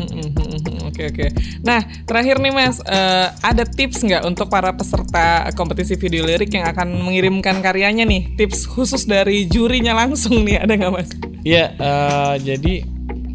Oke 0.85 1.09
oke. 1.09 1.27
Nah 1.65 1.81
terakhir 2.05 2.37
nih 2.37 2.53
mas, 2.53 2.77
eh, 2.85 3.27
ada 3.41 3.65
tips 3.65 4.05
nggak 4.05 4.29
untuk 4.29 4.53
para 4.53 4.69
peserta 4.71 5.49
kompetisi 5.53 5.97
video 5.97 6.21
lirik 6.23 6.53
yang 6.53 6.69
akan 6.69 7.01
mengirimkan 7.01 7.65
karyanya 7.65 8.05
nih? 8.05 8.37
Tips 8.37 8.69
khusus 8.69 9.09
dari 9.09 9.49
jurinya 9.49 9.97
langsung 9.97 10.45
nih 10.45 10.61
ada 10.61 10.77
nggak 10.77 10.93
mas? 10.93 11.09
Iya, 11.43 11.75
eh, 11.75 12.35
jadi 12.39 12.75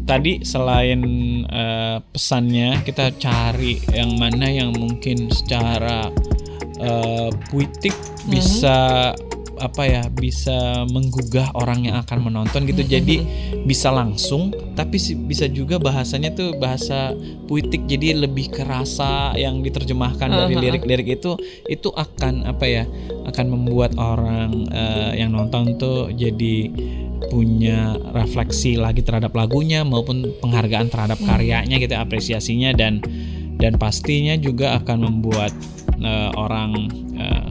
tadi 0.08 0.40
selain 0.40 1.02
eh, 1.44 1.98
pesannya 2.00 2.80
kita 2.80 3.12
cari 3.20 3.76
yang 3.92 4.16
mana 4.16 4.48
yang 4.48 4.72
mungkin 4.72 5.28
secara 5.28 6.08
eh, 6.80 7.28
puitik 7.52 7.92
bisa 8.32 9.12
apa 9.58 9.82
ya 9.84 10.02
bisa 10.10 10.86
menggugah 10.88 11.52
orang 11.54 11.90
yang 11.90 11.96
akan 12.00 12.30
menonton 12.30 12.64
gitu. 12.66 12.82
Jadi 12.86 13.22
bisa 13.66 13.92
langsung 13.92 14.54
tapi 14.78 14.98
bisa 15.26 15.50
juga 15.50 15.76
bahasanya 15.76 16.34
tuh 16.34 16.56
bahasa 16.56 17.12
puitik. 17.46 17.86
Jadi 17.90 18.14
lebih 18.14 18.50
kerasa 18.50 19.34
yang 19.34 19.60
diterjemahkan 19.60 20.30
dari 20.30 20.54
lirik-lirik 20.56 21.20
itu 21.20 21.36
itu 21.66 21.90
akan 21.92 22.48
apa 22.48 22.64
ya 22.64 22.84
akan 23.28 23.46
membuat 23.52 23.94
orang 23.98 24.66
eh, 24.72 25.20
yang 25.20 25.34
nonton 25.34 25.76
tuh 25.76 26.08
jadi 26.14 26.70
punya 27.26 27.98
refleksi 28.14 28.78
lagi 28.78 29.02
terhadap 29.02 29.34
lagunya 29.34 29.82
maupun 29.82 30.38
penghargaan 30.38 30.86
terhadap 30.86 31.18
karyanya 31.26 31.76
gitu 31.82 31.98
apresiasinya 31.98 32.70
dan 32.72 33.02
dan 33.58 33.74
pastinya 33.74 34.38
juga 34.38 34.78
akan 34.78 34.98
membuat 35.10 35.50
uh, 35.98 36.30
orang 36.38 36.70
uh, 37.18 37.50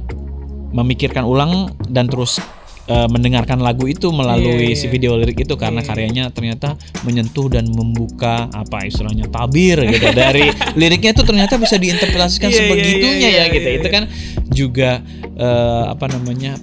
memikirkan 0.71 1.23
ulang 1.23 1.71
dan 1.87 2.07
terus 2.11 2.39
uh, 2.87 3.07
mendengarkan 3.11 3.59
lagu 3.61 3.85
itu 3.87 4.09
melalui 4.11 4.73
Iya, 4.73 4.79
si 4.79 4.85
iya. 4.87 4.91
video 4.91 5.11
lirik 5.19 5.37
itu 5.43 5.53
karena 5.59 5.83
Iya. 5.83 5.87
karyanya 5.87 6.23
ternyata 6.31 6.75
menyentuh 7.03 7.47
dan 7.51 7.67
membuka 7.71 8.47
apa 8.51 8.87
istilahnya 8.87 9.27
tabir 9.29 9.79
gitu 9.87 10.07
dari 10.15 10.49
liriknya 10.79 11.11
itu 11.15 11.23
ternyata 11.23 11.55
bisa 11.59 11.75
diinterpretasikan 11.77 12.49
Iya, 12.49 12.55
iya, 12.55 12.61
sebegitunya 12.63 13.29
iya, 13.29 13.29
ya 13.29 13.45
iya, 13.47 13.55
gitu 13.55 13.69
iya, 13.69 13.77
itu 13.79 13.87
kan 13.91 14.03
juga 14.51 14.91
eh, 15.37 15.83
apa 15.93 16.05
namanya 16.09 16.57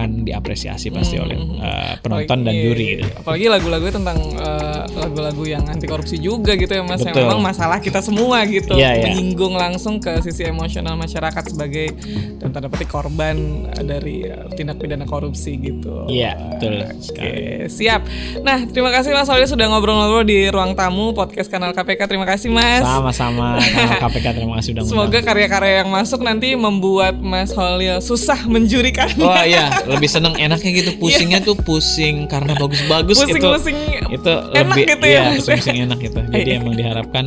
akan 0.00 0.24
diapresiasi 0.24 0.88
pasti 0.88 1.14
Hmm, 1.14 1.24
oleh 1.24 1.36
eh, 1.60 1.92
penonton 2.00 2.38
dan 2.40 2.48
Apalagi- 2.48 2.64
juri 2.64 2.86
gitu. 2.96 3.04
Apalagi 3.14 3.46
lagu-lagu 3.46 3.86
tentang 3.90 4.18
eh, 4.32 4.80
lagu-lagu 4.90 5.42
yang 5.44 5.64
anti 5.64 5.84
korupsi 5.84 6.16
juga 6.16 6.54
gitu 6.54 6.70
ya 6.70 6.80
Mas. 6.80 6.98
Yang 6.98 7.14
Betul. 7.14 7.24
memang 7.26 7.40
masalah 7.42 7.78
kita 7.78 8.00
semua 8.00 8.40
gitu. 8.44 8.72
Iya, 8.72 8.90
iya. 8.96 9.04
Menyinggung 9.06 9.54
langsung 9.54 9.98
ke 9.98 10.18
sisi 10.20 10.42
emosional 10.42 10.96
masyarakat 10.96 11.44
sebagai 11.46 11.92
dan 12.36 12.50
tanda 12.50 12.66
petik 12.66 12.88
korban 12.88 13.36
eh, 13.68 13.82
dari 13.82 14.24
eh, 14.24 14.48
tindak 14.52 14.78
pidana 14.78 15.04
korupsi 15.04 15.54
gitu. 15.54 16.06
Iya, 16.06 16.34
betul 16.50 16.80
Oke, 16.80 16.96
sekali. 17.02 17.40
siap. 17.68 18.00
Nah, 18.40 18.64
terima 18.64 18.88
kasih 18.88 19.10
Mas 19.10 19.26
Solih 19.26 19.44
sudah 19.44 19.68
ngobrol-ngobrol 19.68 20.22
di 20.22 20.48
ruang 20.48 20.72
tamu 20.72 21.12
podcast 21.12 21.46
kanal 21.46 21.70
KPK. 21.70 22.06
Terima 22.06 22.24
kasih 22.24 22.48
Mas. 22.48 22.80
Sama-sama 22.80 23.58
kanal 23.58 24.00
KPK 24.00 24.26
terima 24.34 24.54
kasih 24.56 24.70
udah 24.72 24.82
Semoga 24.90 25.18
karya-karya 25.20 25.74
yang 25.82 25.90
masuk 25.90 26.20
nanti 26.20 26.54
membuat 26.54 27.16
Mas 27.16 27.50
Holil 27.50 27.98
susah 28.00 28.40
menjurikan. 28.44 29.10
Wah 29.16 29.42
iya, 29.42 29.68
lebih 29.90 30.06
seneng 30.06 30.34
enaknya 30.34 30.70
gitu 30.72 30.90
pusingnya 30.96 31.38
tuh 31.40 31.54
pusing 31.54 32.24
karena 32.24 32.54
bagus-bagus 32.54 33.16
itu. 33.18 33.36
Pusing-pusing 33.36 33.76
itu 34.08 34.32
enak 34.52 34.76
lebih 34.76 34.84
gitu 34.88 35.04
ya, 35.04 35.10
iya, 35.10 35.20
Mas. 35.26 35.36
pusing-pusing 35.40 35.78
enak 35.84 35.98
gitu. 36.00 36.18
Jadi 36.32 36.48
Iya. 36.48 36.58
emang 36.58 36.74
diharapkan 36.74 37.24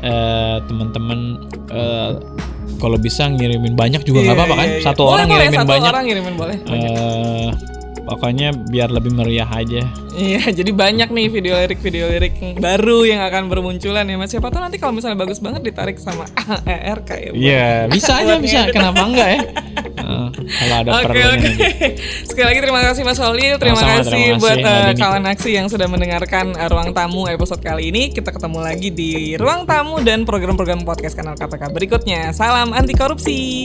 eh, 0.00 0.56
teman-teman 0.64 1.18
eh, 1.68 2.10
kalau 2.76 2.98
bisa 2.98 3.26
ngirimin 3.26 3.72
banyak 3.72 4.02
juga 4.02 4.20
nggak 4.20 4.28
Iya, 4.28 4.38
apa-apa 4.38 4.54
kan? 4.54 4.66
iya, 4.66 4.76
iya. 4.76 4.84
Satu 4.84 5.00
Boleh, 5.00 5.14
orang 5.14 5.26
boleh, 5.26 5.36
ngirimin 5.38 5.58
satu 5.58 5.70
banyak. 5.70 5.90
orang 5.90 6.02
ngirimin 6.04 6.34
boleh. 6.36 6.56
eh 6.68 7.48
pokoknya 8.06 8.54
biar 8.68 8.90
lebih 8.90 9.14
meriah 9.14 9.48
aja. 9.48 9.86
Iya, 10.12 10.50
jadi 10.58 10.70
banyak 10.74 11.08
nih 11.08 11.26
video 11.30 11.54
lirik 11.58 11.84
yang 11.94 12.06
baru 12.58 13.06
yang 13.06 13.20
akan 13.24 13.48
bermunculan 13.48 14.04
ya 14.04 14.16
Mas. 14.18 14.30
Siapa 14.30 14.50
tahu 14.50 14.62
nanti 14.62 14.76
kalau 14.76 14.92
misalnya 14.96 15.18
bagus 15.18 15.38
banget 15.38 15.62
ditarik 15.64 15.96
sama 15.96 16.26
ERK 16.66 17.10
ya. 17.10 17.30
Bu. 17.30 17.36
Iya, 17.38 17.68
bisa 17.88 18.12
aja 18.20 18.34
bisa. 18.38 18.68
Kenapa 18.70 19.02
enggak 19.06 19.28
ya? 19.38 19.42
Kalau 20.42 20.76
ada 20.84 20.90
Oke 20.98 21.04
perlunya. 21.06 21.28
oke. 21.32 21.48
nanti. 21.48 21.88
Sekali 22.26 22.46
lagi 22.50 22.60
terima 22.60 22.80
kasih 22.82 23.02
Mas 23.06 23.18
Holil, 23.22 23.54
terima 23.56 23.78
kasih 23.78 24.10
terima 24.10 24.36
kasih, 24.36 24.40
buat 24.42 24.56
Mbak 24.58 24.74
eh, 24.74 24.94
kawan 24.98 25.24
aksi 25.32 25.50
yang 25.54 25.66
sudah 25.70 25.86
mendengarkan 25.88 26.46
eh, 26.58 26.68
ruang 26.68 26.90
tamu 26.92 27.30
episode 27.30 27.62
kali 27.62 27.94
ini. 27.94 28.10
Kita 28.10 28.34
ketemu 28.34 28.58
lagi 28.60 28.88
di 28.90 29.38
ruang 29.38 29.64
tamu 29.64 30.02
dan 30.02 30.26
program-program 30.26 30.82
podcast 30.82 31.14
kanal 31.14 31.38
KPK 31.38 31.72
berikutnya. 31.72 32.34
Salam 32.34 32.74
anti 32.74 32.92
korupsi. 32.92 33.64